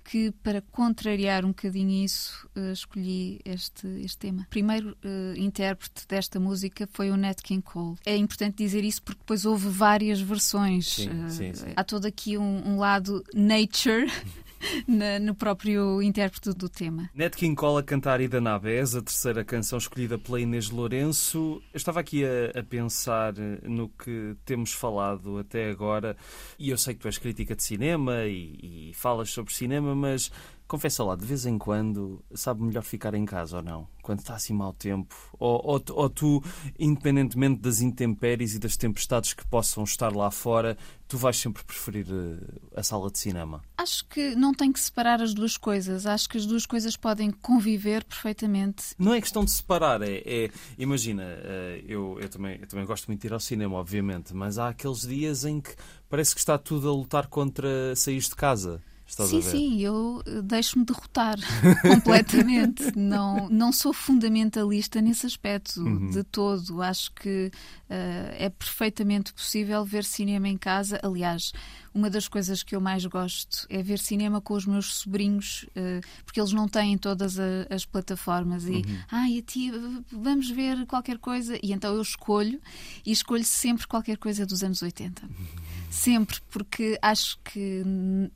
que, 0.09 0.33
para 0.43 0.63
contrariar 0.63 1.45
um 1.45 1.49
bocadinho 1.49 2.03
isso, 2.03 2.49
uh, 2.57 2.73
escolhi 2.73 3.41
este, 3.45 3.87
este 4.03 4.17
tema. 4.17 4.43
O 4.43 4.47
primeiro 4.47 4.97
uh, 5.05 5.39
intérprete 5.39 6.07
desta 6.09 6.41
música 6.41 6.89
foi 6.91 7.11
o 7.11 7.17
Nat 7.17 7.43
King 7.43 7.61
Cole. 7.61 7.99
É 8.07 8.17
importante 8.17 8.57
dizer 8.57 8.85
isso 8.85 9.03
porque 9.03 9.21
depois 9.21 9.45
houve 9.45 9.69
várias 9.69 10.19
versões. 10.19 10.95
Sim, 10.95 11.11
uh, 11.11 11.31
sim, 11.31 11.53
sim. 11.53 11.73
Há 11.77 11.85
todo 11.85 12.07
aqui 12.07 12.39
um, 12.39 12.71
um 12.71 12.79
lado 12.79 13.23
nature 13.35 14.07
na, 14.87 15.19
no 15.19 15.35
próprio 15.35 16.03
intérprete 16.03 16.53
do 16.53 16.69
tema. 16.69 17.11
Nat 17.15 17.35
King 17.35 17.55
Cole 17.55 17.81
a 17.81 17.83
cantar 17.83 18.21
Ida 18.21 18.41
Nabés, 18.41 18.95
a 18.95 19.03
terceira 19.03 19.45
canção 19.45 19.79
escolhida 19.79 20.19
pela 20.19 20.41
Inês 20.41 20.71
Lourenço. 20.71 21.63
Eu 21.73 21.77
estava 21.77 22.01
aqui 22.01 22.25
a, 22.25 22.59
a, 22.59 22.63
pensar 22.63 23.35
no 23.63 23.89
que 23.89 24.37
temos 24.45 24.73
falado 24.73 25.39
até 25.39 25.71
agora, 25.71 26.17
e 26.59 26.71
eu 26.71 26.79
sei 26.79 26.95
que 26.95 27.01
tu 27.01 27.09
és 27.09 27.19
crítica 27.19 27.55
de 27.55 27.63
cinema 27.63 28.25
e, 28.25 28.91
e 28.91 28.95
falas 28.95 29.31
sobre 29.31 29.53
cinema, 29.53 29.95
mas 29.99 30.31
confessa 30.69 31.03
lá, 31.03 31.17
de 31.17 31.25
vez 31.25 31.47
em 31.47 31.57
quando, 31.57 32.23
sabe 32.35 32.63
melhor 32.63 32.83
ficar 32.83 33.15
em 33.15 33.25
casa 33.25 33.57
ou 33.57 33.63
não? 33.63 33.89
Quando 34.03 34.21
está 34.21 34.35
assim 34.35 34.53
mau 34.53 34.73
tempo? 34.75 35.17
Ou, 35.39 35.61
ou, 35.65 35.83
ou, 35.93 36.11
tu, 36.11 36.45
independentemente 36.79 37.63
das 37.63 37.81
intempéries 37.81 38.55
e 38.55 38.59
das 38.59 38.77
tempestades 38.77 39.33
que 39.33 39.47
possam 39.47 39.83
estar 39.85 40.15
lá 40.15 40.31
fora, 40.31 40.77
tu 41.09 41.17
vais 41.17 41.37
sempre 41.37 41.65
preferir 41.65 42.07
uh, 42.11 42.39
a 42.77 42.83
sala 42.83 43.11
de 43.11 43.19
cinema? 43.19 43.63
Acho 43.79 44.07
que 44.07 44.35
não 44.35 44.53
tem 44.53 44.71
que 44.71 44.79
separar 44.79 45.23
as 45.23 45.33
duas 45.33 45.57
coisas. 45.57 46.05
Acho 46.05 46.29
que 46.29 46.37
as 46.37 46.45
duas 46.45 46.67
coisas 46.67 46.97
podem 46.97 47.31
conviver 47.31 48.05
perfeitamente. 48.05 48.95
Não 48.99 49.15
é 49.15 49.21
questão 49.21 49.45
de 49.45 49.51
separar, 49.51 50.03
é. 50.03 50.23
é 50.25 50.51
imagina, 50.79 51.23
uh, 51.23 51.85
eu, 51.87 52.19
eu, 52.21 52.29
também, 52.29 52.59
eu 52.61 52.67
também 52.67 52.85
gosto 52.85 53.07
muito 53.07 53.23
de 53.23 53.27
ir 53.27 53.33
ao 53.33 53.41
cinema, 53.41 53.77
obviamente, 53.77 54.35
mas 54.35 54.59
há 54.59 54.69
aqueles 54.69 55.01
dias 55.01 55.47
em 55.47 55.63
que 55.63 55.75
parece 56.11 56.35
que 56.35 56.41
está 56.41 56.59
tudo 56.59 56.91
a 56.91 56.93
lutar 56.93 57.27
contra 57.27 57.97
sair 57.97 58.19
de 58.19 58.37
casa. 58.37 58.83
Estás 59.09 59.31
sim, 59.31 59.41
sim, 59.41 59.81
eu 59.81 60.23
eh, 60.27 60.43
deixo-me 60.43 60.85
derrotar 60.85 61.39
completamente. 61.81 62.93
não, 62.95 63.49
não 63.49 63.73
sou 63.73 63.91
fundamentalista 63.91 65.01
nesse 65.01 65.25
aspecto 65.25 65.81
uhum. 65.81 66.11
de 66.11 66.23
todo. 66.23 66.83
Acho 66.83 67.11
que 67.15 67.51
uh, 67.89 68.35
é 68.39 68.51
perfeitamente 68.51 69.33
possível 69.33 69.83
ver 69.83 70.05
cinema 70.05 70.47
em 70.47 70.59
casa. 70.59 71.01
Aliás, 71.03 71.55
uma 71.99 72.09
das 72.09 72.29
coisas 72.29 72.63
que 72.63 72.77
eu 72.77 72.81
mais 72.81 73.05
gosto 73.05 73.67
é 73.69 73.83
ver 73.83 73.99
cinema 73.99 74.41
com 74.41 74.55
os 74.55 74.65
meus 74.65 74.95
sobrinhos, 74.95 75.67
uh, 75.71 76.01
porque 76.25 76.41
eles 76.41 76.53
não 76.53 76.69
têm 76.69 76.97
todas 76.97 77.37
as 77.69 77.85
plataformas. 77.85 78.65
E, 78.67 78.77
uhum. 78.77 78.99
ah, 79.11 79.29
e 79.29 79.39
a 79.39 79.43
tia, 79.43 79.73
vamos 80.13 80.49
ver 80.49 80.87
qualquer 80.87 81.19
coisa. 81.19 81.59
E 81.63 81.73
então 81.73 81.95
eu 81.95 82.01
escolho, 82.01 82.61
e 83.05 83.11
escolho 83.11 83.45
sempre 83.45 83.87
qualquer 83.87 84.17
coisa 84.17 84.47
dos 84.47 84.63
anos 84.63 84.81
80. 84.81 85.27
Uhum. 85.27 85.69
Sempre, 85.91 86.39
porque 86.51 86.99
acho 87.01 87.39
que 87.43 87.83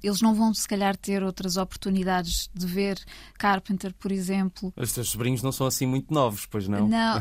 eles 0.02 0.22
não 0.22 0.34
vão, 0.34 0.54
se 0.54 0.66
calhar, 0.66 0.96
ter 0.96 1.22
outras 1.22 1.56
oportunidades 1.56 2.50
de 2.52 2.66
ver 2.66 2.98
Carpenter, 3.38 3.92
por 3.94 4.10
exemplo. 4.10 4.72
Os 4.74 4.92
teus 4.92 5.10
sobrinhos 5.10 5.42
não 5.42 5.52
são 5.52 5.66
assim 5.66 5.86
muito 5.86 6.12
novos, 6.12 6.46
pois 6.46 6.66
não? 6.66 6.88
Não, 6.88 7.20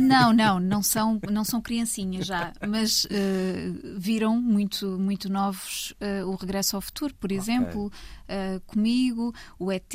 não, 0.00 0.32
não, 0.32 0.60
não 0.60 0.82
são, 0.82 1.20
não 1.30 1.44
são 1.44 1.60
criancinhas 1.62 2.26
já, 2.26 2.52
mas 2.66 3.04
uh, 3.04 3.08
viram 3.96 4.40
muito, 4.40 4.98
muito 4.98 5.30
novos 5.30 5.77
uh, 6.00 6.28
o 6.28 6.34
Regresso 6.34 6.76
ao 6.76 6.82
Futuro, 6.82 7.14
por 7.14 7.32
exemplo, 7.32 7.86
okay. 7.86 8.56
uh, 8.56 8.60
comigo, 8.66 9.34
o 9.58 9.72
ET. 9.72 9.94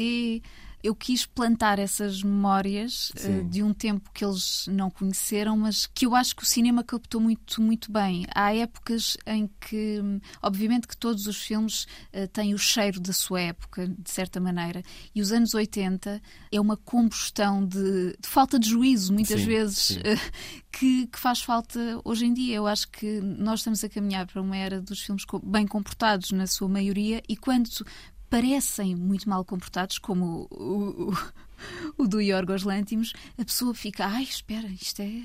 Eu 0.84 0.94
quis 0.94 1.26
plantar 1.26 1.80
essas 1.80 2.22
memórias 2.22 3.10
uh, 3.12 3.44
de 3.46 3.64
um 3.64 3.74
tempo 3.74 4.12
que 4.14 4.26
eles 4.26 4.66
não 4.68 4.90
conheceram, 4.90 5.56
mas 5.56 5.88
que 5.88 6.06
eu 6.06 6.14
acho 6.14 6.36
que 6.36 6.44
o 6.44 6.46
cinema 6.46 6.84
captou 6.84 7.22
muito, 7.22 7.62
muito 7.62 7.90
bem. 7.90 8.28
Há 8.36 8.54
épocas 8.54 9.16
em 9.26 9.50
que, 9.62 10.02
obviamente, 10.42 10.86
que 10.86 10.98
todos 10.98 11.26
os 11.26 11.42
filmes 11.42 11.88
uh, 12.14 12.28
têm 12.34 12.54
o 12.54 12.58
cheiro 12.58 13.00
da 13.00 13.14
sua 13.14 13.40
época, 13.40 13.88
de 13.88 14.12
certa 14.12 14.42
maneira, 14.42 14.84
e 15.16 15.22
os 15.22 15.32
anos 15.32 15.54
80 15.54 16.22
é 16.52 16.60
uma 16.60 16.76
combustão 16.76 17.66
de, 17.66 18.18
de 18.20 18.28
falta 18.28 18.60
de 18.60 18.70
juízo, 18.70 19.14
muitas 19.14 19.40
sim, 19.40 19.48
vezes, 19.48 19.80
sim. 19.80 20.00
Uh, 20.00 20.64
que, 20.70 21.08
que, 21.08 21.20
faz 21.20 21.42
falta 21.42 21.80
hoje 22.04 22.26
em 22.26 22.34
dia. 22.34 22.56
Eu 22.56 22.68
acho 22.68 22.90
que 22.90 23.22
nós 23.22 23.62
estamos 23.62 23.84
a 23.84 23.90
caminhar 23.90 24.26
para 24.26 24.42
uma 24.42 24.58
era 24.58 24.82
dos 24.82 25.02
filmes 25.02 25.24
bem 25.44 25.66
comportados, 25.66 26.32
na 26.32 26.48
sua 26.48 26.68
maioria, 26.68 27.22
e 27.30 27.38
quando 27.38 27.70
parecem 28.34 28.96
muito 28.96 29.30
mal 29.30 29.46
comportados, 29.46 30.00
como 30.00 30.48
o, 30.50 31.12
o, 32.00 32.04
o 32.04 32.08
do 32.08 32.20
Yorgos 32.20 32.64
Lantimos, 32.64 33.14
a 33.38 33.46
pessoa 33.46 33.76
fica, 33.76 34.08
ai, 34.08 34.24
espera, 34.24 34.66
isto 34.70 35.04
é 35.04 35.22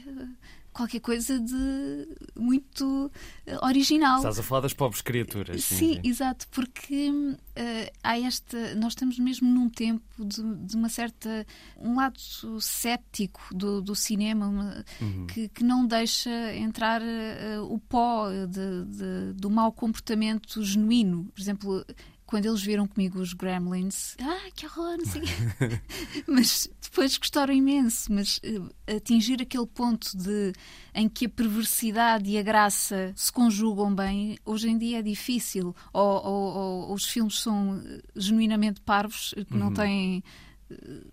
qualquer 0.75 1.01
coisa 1.01 1.41
de 1.41 2.07
muito 2.37 3.11
eh, 3.47 3.59
original. 3.63 4.19
Estás 4.19 4.39
a 4.39 4.43
falar 4.43 4.61
das 4.61 4.75
pobres 4.75 5.01
criaturas. 5.01 5.65
Sim, 5.65 5.77
sim, 5.77 5.95
sim. 5.95 6.01
exato, 6.05 6.47
porque 6.51 7.11
uh, 7.11 7.93
há 8.03 8.21
esta. 8.21 8.75
Nós 8.75 8.93
estamos 8.93 9.19
mesmo 9.19 9.49
num 9.49 9.71
tempo 9.71 10.05
de, 10.19 10.43
de 10.67 10.77
uma 10.77 10.91
certa. 10.91 11.47
um 11.81 11.97
lado 11.97 12.21
séptico 12.61 13.41
do, 13.53 13.81
do 13.81 13.97
cinema 13.97 14.47
uma, 14.47 14.85
uhum. 15.01 15.27
que, 15.27 15.49
que, 15.49 15.65
não 15.65 15.87
deixa 15.87 16.55
entrar 16.55 17.01
uh, 17.01 17.65
o 17.73 17.79
pó 17.81 18.29
de, 18.31 18.85
de, 18.85 19.33
do 19.33 19.51
mau 19.51 19.73
comportamento 19.73 20.63
genuíno. 20.63 21.25
Por 21.35 21.41
exemplo, 21.41 21.85
quando 22.29 22.45
eles 22.45 22.61
viram 22.61 22.87
comigo 22.87 23.19
os 23.19 23.33
Gremlins, 23.33 24.15
ah, 24.21 24.51
que 24.55 24.67
horror, 24.67 24.99
não 24.99 25.07
sei 25.07 25.23
Mas 26.29 26.69
depois 26.83 27.17
gostaram 27.17 27.55
imenso. 27.55 28.13
Mas 28.13 28.37
uh, 28.39 28.71
atingir 28.97 29.41
aquele 29.41 29.67
ponto 29.67 30.15
de 30.15 30.53
em 30.95 31.09
que 31.09 31.25
a 31.25 31.29
perversidade 31.29 32.29
e 32.29 32.37
a 32.37 32.43
graça 32.43 33.15
se 33.17 33.33
conjugam 33.33 33.95
bem, 33.95 34.39
hoje 34.45 34.69
em 34.69 34.77
dia 34.77 34.99
é 34.99 35.03
difícil. 35.03 35.75
Ou, 35.91 36.27
ou, 36.27 36.57
ou 36.89 36.93
os 36.93 37.07
filmes 37.07 37.41
são 37.41 37.83
genuinamente 38.15 38.83
parvos, 38.83 39.33
que 39.35 39.55
uhum. 39.55 39.61
não 39.61 39.73
têm 39.73 40.23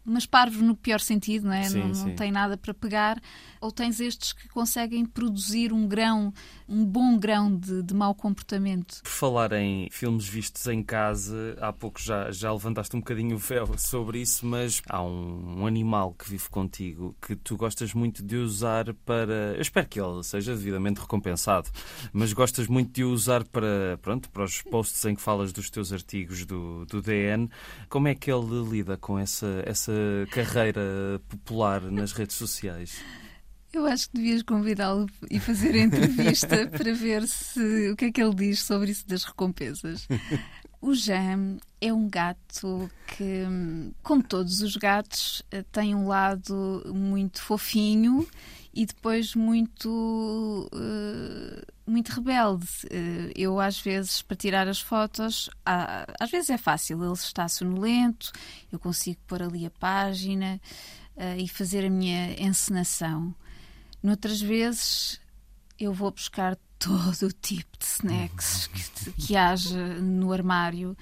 mas 0.03 0.25
parvos 0.25 0.61
no 0.61 0.75
pior 0.75 0.99
sentido, 0.99 1.47
não 1.47 1.53
é? 1.53 1.63
Sim, 1.63 1.79
não, 1.79 1.87
não 1.87 2.15
tem 2.15 2.31
nada 2.31 2.57
para 2.57 2.73
pegar. 2.73 3.21
Ou 3.61 3.71
tens 3.71 3.99
estes 3.99 4.33
que 4.33 4.47
conseguem 4.49 5.05
produzir 5.05 5.71
um 5.71 5.87
grão, 5.87 6.33
um 6.67 6.85
bom 6.85 7.17
grão 7.17 7.55
de, 7.55 7.81
de 7.81 7.93
mau 7.93 8.13
comportamento. 8.13 9.01
Por 9.01 9.09
falar 9.09 9.53
em 9.53 9.89
filmes 9.91 10.27
vistos 10.27 10.67
em 10.67 10.83
casa, 10.83 11.57
há 11.59 11.71
pouco 11.71 12.01
já, 12.01 12.31
já 12.31 12.51
levantaste 12.51 12.95
um 12.95 12.99
bocadinho 12.99 13.35
o 13.35 13.39
véu 13.39 13.77
sobre 13.77 14.19
isso, 14.19 14.45
mas 14.45 14.81
há 14.89 15.01
um, 15.01 15.61
um 15.61 15.67
animal 15.67 16.13
que 16.13 16.29
vive 16.29 16.49
contigo 16.49 17.15
que 17.21 17.35
tu 17.35 17.55
gostas 17.55 17.93
muito 17.93 18.23
de 18.23 18.35
usar 18.35 18.93
para. 19.05 19.53
Eu 19.55 19.61
espero 19.61 19.87
que 19.87 19.99
ele 19.99 20.23
seja 20.23 20.55
devidamente 20.55 20.99
recompensado, 20.99 21.69
mas 22.11 22.33
gostas 22.33 22.67
muito 22.67 22.91
de 22.91 23.03
usar 23.03 23.43
para, 23.45 23.97
pronto, 24.01 24.29
para 24.29 24.43
os 24.43 24.61
posts 24.61 25.05
em 25.05 25.15
que 25.15 25.21
falas 25.21 25.51
dos 25.53 25.69
teus 25.69 25.91
artigos 25.91 26.45
do, 26.45 26.85
do 26.85 27.01
DN. 27.01 27.49
Como 27.89 28.07
é 28.07 28.15
que 28.15 28.31
ele 28.31 28.63
lida 28.69 28.97
com 28.97 29.17
essa 29.17 29.44
essa, 29.45 29.63
essa 29.65 29.93
carreira 30.31 31.21
popular 31.29 31.81
nas 31.91 32.11
redes 32.11 32.35
sociais? 32.35 33.01
Eu 33.73 33.85
acho 33.85 34.09
que 34.09 34.15
devias 34.15 34.41
convidá-lo 34.41 35.05
e 35.29 35.39
fazer 35.39 35.75
a 35.75 35.79
entrevista 35.79 36.65
para 36.71 36.93
ver 36.93 37.27
se, 37.27 37.89
o 37.91 37.95
que 37.95 38.05
é 38.05 38.11
que 38.11 38.21
ele 38.21 38.33
diz 38.33 38.61
sobre 38.61 38.91
isso 38.91 39.05
das 39.07 39.23
recompensas. 39.23 40.07
O 40.81 40.93
Jam 40.93 41.57
é 41.81 41.91
um 41.91 42.07
gato 42.07 42.89
que, 43.07 43.43
como 44.01 44.23
todos 44.23 44.61
os 44.61 44.77
gatos, 44.77 45.43
tem 45.71 45.93
um 45.93 46.07
lado 46.07 46.83
muito 46.93 47.41
fofinho 47.41 48.25
e 48.73 48.85
depois 48.85 49.35
muito 49.35 50.69
uh, 50.73 51.74
muito 51.87 52.09
rebelde. 52.09 52.65
Uh, 52.85 53.31
eu 53.35 53.59
às 53.59 53.79
vezes 53.79 54.21
para 54.21 54.35
tirar 54.35 54.67
as 54.67 54.79
fotos, 54.79 55.49
às 56.19 56.29
vezes 56.29 56.49
é 56.49 56.57
fácil, 56.57 57.03
ele 57.03 57.13
está 57.13 57.47
sonolento, 57.47 58.31
eu 58.71 58.79
consigo 58.79 59.19
pôr 59.27 59.43
ali 59.43 59.65
a 59.65 59.71
página 59.71 60.59
uh, 61.15 61.37
e 61.37 61.47
fazer 61.47 61.85
a 61.85 61.89
minha 61.89 62.33
encenação. 62.41 63.33
Noutras 64.01 64.41
vezes 64.41 65.19
eu 65.79 65.93
vou 65.93 66.11
buscar 66.11 66.57
todo 66.79 67.27
o 67.27 67.31
tipo 67.31 67.77
de 67.77 67.85
snacks 67.85 68.67
que, 68.67 69.11
que 69.13 69.35
haja 69.35 69.95
no 69.99 70.31
armário 70.31 70.95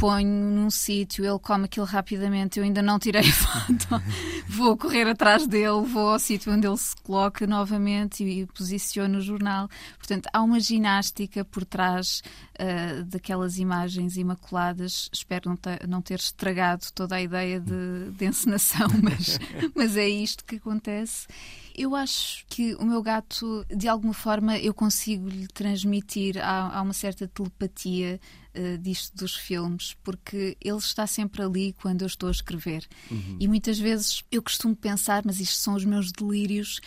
ponho 0.00 0.50
num 0.50 0.70
sítio, 0.70 1.26
ele 1.26 1.38
come 1.38 1.66
aquilo 1.66 1.84
rapidamente, 1.84 2.58
eu 2.58 2.64
ainda 2.64 2.80
não 2.80 2.98
tirei 2.98 3.22
foto, 3.30 4.02
vou 4.48 4.74
correr 4.74 5.06
atrás 5.06 5.46
dele, 5.46 5.82
vou 5.82 6.08
ao 6.08 6.18
sítio 6.18 6.50
onde 6.50 6.66
ele 6.66 6.76
se 6.78 6.96
coloca 7.02 7.46
novamente 7.46 8.24
e, 8.24 8.46
posiciono 8.46 9.18
o 9.18 9.20
jornal. 9.20 9.68
Portanto, 9.98 10.26
há 10.32 10.40
uma 10.40 10.58
ginástica 10.58 11.44
por 11.44 11.66
trás 11.66 12.22
uh, 12.58 13.04
daquelas 13.04 13.58
imagens 13.58 14.16
imaculadas. 14.16 15.10
Espero 15.12 15.50
não, 15.50 15.56
ter, 15.56 15.86
não 15.86 16.00
ter 16.00 16.18
estragado 16.18 16.86
toda 16.94 17.16
a 17.16 17.20
ideia 17.20 17.60
de, 17.60 18.10
de 18.12 18.24
encenação, 18.24 18.88
mas, 19.02 19.38
mas 19.74 19.98
é 19.98 20.08
isto 20.08 20.46
que 20.46 20.56
acontece. 20.56 21.28
Eu 21.76 21.94
acho 21.94 22.46
que 22.48 22.74
o 22.76 22.86
meu 22.86 23.02
gato, 23.02 23.66
de 23.68 23.86
alguma 23.86 24.14
forma, 24.14 24.56
eu 24.58 24.72
consigo 24.72 25.28
lhe 25.28 25.46
transmitir. 25.46 26.38
Há, 26.38 26.78
há 26.78 26.80
uma 26.80 26.94
certa 26.94 27.28
telepatia 27.28 28.18
uh, 28.56 28.78
disto 28.78 29.16
dos 29.16 29.34
filmes, 29.36 29.94
porque 30.02 30.56
ele 30.60 30.78
está 30.78 31.06
sempre 31.06 31.42
ali 31.42 31.72
quando 31.74 32.02
eu 32.02 32.06
estou 32.06 32.28
a 32.28 32.32
escrever. 32.32 32.86
Uhum. 33.10 33.36
E 33.40 33.48
muitas 33.48 33.78
vezes 33.78 34.24
eu 34.30 34.42
costumo 34.42 34.74
pensar, 34.76 35.22
mas 35.24 35.40
isto 35.40 35.56
são 35.56 35.74
os 35.74 35.84
meus 35.84 36.12
delírios 36.12 36.80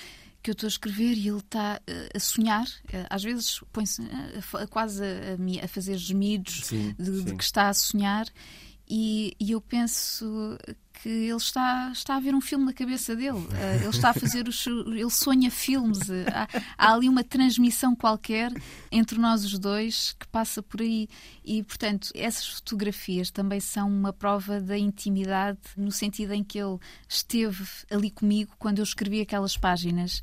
que 0.43 0.49
eu 0.49 0.53
estou 0.53 0.67
a 0.67 0.69
escrever 0.69 1.17
e 1.17 1.29
ele 1.29 1.37
está 1.37 1.79
uh, 1.89 2.17
a 2.17 2.19
sonhar. 2.19 2.65
Uh, 2.65 3.07
às 3.09 3.23
vezes 3.23 3.61
põe-se 3.71 4.01
uh, 4.01 4.67
quase 4.69 5.01
a, 5.03 5.63
a, 5.63 5.67
fazer 5.67 5.97
gemidos 5.97 6.65
sim, 6.65 6.93
de, 6.99 7.05
sim. 7.05 7.23
de, 7.23 7.35
que 7.35 7.43
está 7.43 7.69
a 7.69 7.73
sonhar. 7.73 8.27
E, 8.87 9.33
e, 9.39 9.51
eu 9.51 9.61
penso 9.61 10.57
que 11.03 11.09
ele 11.09 11.35
está, 11.35 11.91
está 11.91 12.15
a 12.15 12.19
ver 12.21 12.33
um 12.33 12.39
filme 12.39 12.63
na 12.63 12.71
cabeça 12.71 13.13
dele. 13.13 13.31
Uh, 13.31 13.75
ele 13.81 13.89
está 13.89 14.11
a 14.11 14.13
fazer 14.13 14.47
os, 14.47 14.65
ele 14.65 15.09
sonha 15.09 15.51
filmes. 15.51 15.99
Há, 16.09 16.47
há, 16.77 16.93
ali 16.93 17.09
uma 17.09 17.25
transmissão 17.25 17.93
qualquer 17.93 18.53
entre 18.89 19.19
nós 19.19 19.43
os 19.43 19.59
dois 19.59 20.15
que 20.17 20.25
passa 20.27 20.63
por 20.63 20.81
aí. 20.81 21.09
E, 21.43 21.61
portanto, 21.61 22.09
essas 22.15 22.47
fotografias 22.47 23.29
também 23.29 23.59
são 23.59 23.89
uma 23.89 24.13
prova 24.13 24.61
da 24.61 24.77
intimidade, 24.77 25.59
no 25.75 25.91
sentido 25.91 26.33
em 26.33 26.41
que 26.43 26.57
ele 26.57 26.77
esteve 27.07 27.65
ali 27.91 28.09
comigo 28.09 28.55
quando 28.57 28.77
eu 28.77 28.83
escrevi 28.83 29.19
aquelas 29.19 29.57
páginas 29.57 30.21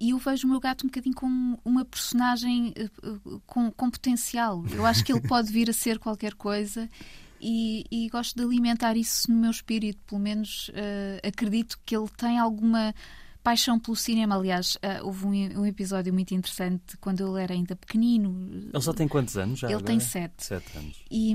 e 0.00 0.10
eu 0.10 0.18
vejo 0.18 0.46
o 0.46 0.50
meu 0.50 0.58
gato 0.58 0.84
um 0.84 0.88
bocadinho 0.88 1.14
como 1.14 1.60
uma 1.64 1.84
personagem 1.84 2.74
uh, 3.04 3.40
com, 3.46 3.70
com 3.70 3.90
potencial. 3.90 4.64
Eu 4.72 4.84
acho 4.84 5.04
que 5.04 5.12
ele 5.12 5.20
pode 5.20 5.52
vir 5.52 5.70
a 5.70 5.72
ser 5.72 5.98
qualquer 5.98 6.34
coisa 6.34 6.88
e, 7.42 7.84
e, 7.90 8.08
gosto 8.08 8.36
de 8.36 8.44
alimentar 8.44 8.96
isso 8.96 9.30
no 9.30 9.36
meu 9.36 9.50
espírito. 9.50 10.00
Pelo 10.06 10.20
menos 10.20 10.68
uh, 10.68 11.26
acredito 11.26 11.78
que 11.84 11.96
ele 11.96 12.08
tem 12.16 12.38
alguma 12.38 12.94
paixão 13.42 13.78
pelo 13.78 13.96
cinema. 13.96 14.36
Aliás, 14.36 14.76
uh, 14.76 15.04
houve 15.04 15.26
um, 15.26 15.60
um, 15.60 15.66
episódio 15.66 16.12
muito 16.12 16.32
interessante 16.32 16.96
quando 16.98 17.26
ele 17.26 17.42
era 17.42 17.52
ainda 17.52 17.74
pequenino. 17.74 18.70
Ele 18.72 18.82
só 18.82 18.92
tem 18.92 19.08
quantos 19.08 19.36
anos 19.36 19.58
já? 19.58 19.66
Ele 19.66 19.74
agora? 19.74 19.86
tem 19.86 20.00
sete. 20.00 20.44
Sete 20.44 20.78
anos. 20.78 20.96
E, 21.10 21.34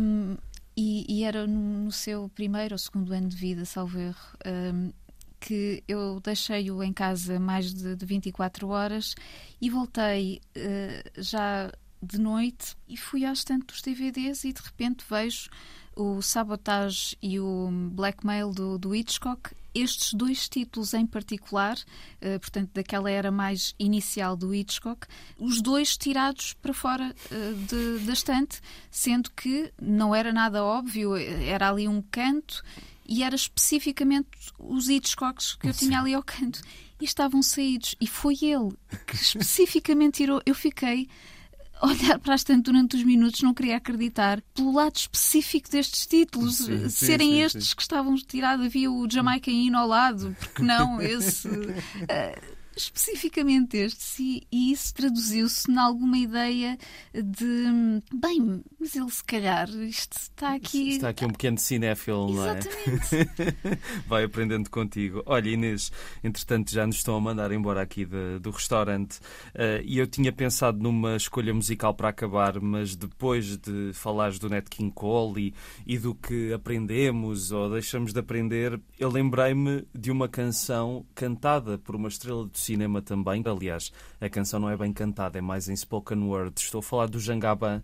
e, 0.78 1.06
e 1.10 1.24
era 1.24 1.46
no, 1.46 1.86
no, 1.86 1.92
seu 1.92 2.30
primeiro 2.30 2.76
ou 2.76 2.80
segundo 2.80 3.14
ano 3.14 3.28
de 3.28 3.36
vida, 3.36 3.66
salvo 3.66 4.00
erro. 4.00 4.38
Um, 4.46 4.92
que 5.40 5.84
eu 5.88 6.20
deixei-o 6.20 6.82
em 6.82 6.92
casa 6.92 7.40
mais 7.40 7.72
de, 7.72 7.96
de 7.96 8.06
24 8.06 8.70
horas 8.70 9.14
e 9.62 9.70
voltei 9.70 10.42
uh, 10.56 11.22
já 11.22 11.72
de 12.02 12.20
noite 12.20 12.76
e 12.88 12.98
fui 12.98 13.26
à 13.26 13.32
estante 13.32 13.68
dos 13.68 13.82
DVDs 13.82 14.44
e 14.44 14.54
de 14.54 14.62
repente 14.62 15.06
vejo 15.10 15.50
o 15.98 16.22
Sabotage 16.22 17.18
e 17.22 17.40
o 17.40 17.70
Blackmail 17.92 18.52
do, 18.52 18.78
do 18.78 18.96
Hitchcock, 18.96 19.52
estes 19.74 20.14
dois 20.14 20.48
títulos 20.48 20.94
em 20.94 21.06
particular, 21.06 21.76
uh, 21.76 22.40
portanto, 22.40 22.72
daquela 22.74 23.10
era 23.10 23.32
mais 23.32 23.74
inicial 23.80 24.36
do 24.36 24.54
Hitchcock, 24.54 25.08
os 25.38 25.62
dois 25.62 25.98
tirados 25.98 26.54
para 26.54 26.74
fora 26.74 27.16
uh, 27.32 27.54
de, 27.66 28.06
da 28.06 28.14
estante, 28.14 28.62
sendo 28.92 29.32
que 29.32 29.72
não 29.82 30.14
era 30.14 30.32
nada 30.32 30.64
óbvio, 30.64 31.16
era 31.16 31.70
ali 31.70 31.88
um 31.88 32.02
canto 32.02 32.64
e 33.08 33.24
era 33.24 33.36
especificamente 33.36 34.28
os 34.60 34.90
Hitchcocks 34.90 35.56
que 35.56 35.70
eu 35.70 35.74
tinha 35.74 36.00
ali 36.00 36.14
ao 36.14 36.24
canto. 36.24 36.62
E 37.00 37.06
estavam 37.06 37.44
saídos. 37.44 37.96
E 38.02 38.08
foi 38.08 38.34
ele 38.42 38.76
que 39.06 39.16
especificamente 39.22 40.18
tirou. 40.18 40.42
Eu 40.46 40.56
fiquei 40.56 41.08
olhar 41.82 42.20
para 42.20 42.34
a 42.34 42.36
estante 42.36 42.64
durante 42.66 42.96
os 42.96 43.04
minutos, 43.04 43.42
não 43.42 43.54
queria 43.54 43.78
acreditar 43.78 44.42
pelo 44.54 44.74
lado 44.74 44.96
específico 44.96 45.70
destes 45.70 46.06
títulos, 46.06 46.58
sim, 46.58 46.90
serem 46.90 47.32
sim, 47.32 47.42
estes 47.42 47.70
sim. 47.70 47.76
que 47.76 47.82
estavam 47.82 48.16
tirados. 48.16 48.66
Havia 48.66 48.92
o 48.92 49.10
Jamaica 49.10 49.52
Inn 49.52 49.76
ao 49.76 49.88
lado, 49.88 50.36
porque 50.40 50.64
não 50.64 51.00
esse. 51.02 51.48
Uh, 51.48 52.57
especificamente 52.78 53.76
estes, 53.78 54.20
e, 54.20 54.48
e 54.52 54.72
isso 54.72 54.94
traduziu-se 54.94 55.70
em 55.72 55.78
alguma 55.78 56.18
ideia 56.18 56.78
de 57.14 58.02
bem, 58.14 58.64
mas 58.80 58.96
ele 58.96 59.10
se 59.10 59.24
calhar 59.24 59.70
isto 59.70 60.14
está 60.18 60.54
aqui. 60.54 60.90
Está 60.92 61.10
aqui 61.10 61.26
um 61.26 61.30
pequeno 61.32 61.58
cinéfilo, 61.58 62.34
não 62.34 62.46
é? 62.48 62.60
Vai 64.08 64.24
aprendendo 64.24 64.70
contigo. 64.70 65.22
Olha, 65.26 65.50
Inês, 65.50 65.92
entretanto 66.24 66.72
já 66.72 66.86
nos 66.86 66.98
estão 66.98 67.16
a 67.16 67.22
mandar 67.22 67.52
embora 67.52 67.82
aqui 67.82 68.06
de- 68.06 68.40
do 68.40 68.52
restaurante 68.52 69.20
eh, 69.54 69.82
e 69.86 69.98
eu 69.98 70.08
tinha 70.08 70.32
pensado 70.32 70.78
numa 70.82 71.16
escolha 71.16 71.54
musical 71.54 71.94
para 71.94 72.10
acabar, 72.10 72.60
mas 72.62 72.96
depois 72.96 73.58
de 73.58 73.92
falares 73.94 74.40
do 74.40 74.50
Nat 74.50 74.68
King 74.70 74.92
Cole 74.92 75.54
e, 75.88 75.94
e 75.96 75.98
do 75.98 76.14
que 76.14 76.54
aprendemos 76.54 77.52
ou 77.52 77.70
deixamos 77.72 78.14
de 78.14 78.20
aprender, 78.20 78.80
eu 79.00 79.10
lembrei-me 79.10 79.86
de 79.94 80.12
uma 80.12 80.28
canção 80.28 81.06
cantada 81.16 81.78
por 81.78 81.96
uma 81.96 82.08
estrela 82.08 82.46
do 82.46 82.58
cinema 82.68 83.02
também. 83.02 83.44
Aliás, 83.46 83.92
a 84.20 84.30
canção 84.30 84.60
não 84.60 84.70
é 84.70 84.78
bem 84.78 84.94
cantada, 84.94 85.38
é 85.38 85.42
mais 85.42 85.68
em 85.68 85.76
spoken 85.76 86.24
word. 86.24 86.54
Estou 86.60 86.80
a 86.80 86.84
falar 86.84 87.08
do 87.08 87.20
Jangaban 87.20 87.82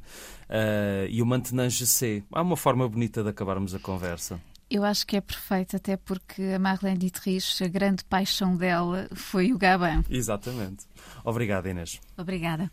eh, 0.49 1.07
e 1.09 1.21
o 1.21 1.25
Maintenant 1.25 1.69
Je 1.69 1.85
sais. 1.85 2.23
Há 2.31 2.41
uma 2.41 2.57
forma 2.57 2.87
bonita 2.87 3.23
de 3.23 3.29
acabarmos 3.29 3.73
a 3.73 3.79
conversa. 3.79 4.39
Eu 4.69 4.83
acho 4.83 5.05
que 5.05 5.15
é 5.15 5.21
perfeito, 5.21 5.75
até 5.75 5.95
porque 5.95 6.41
a 6.41 6.59
Marlene 6.59 6.97
Dietrich, 6.97 7.63
a 7.63 7.67
grande 7.67 8.03
paixão 8.03 8.57
dela 8.57 9.07
foi 9.13 9.53
o 9.53 9.57
Gabin. 9.57 10.03
Exatamente. 10.09 10.85
Obrigado, 11.23 11.67
Inês. 11.67 12.01
Obrigada. 12.17 12.71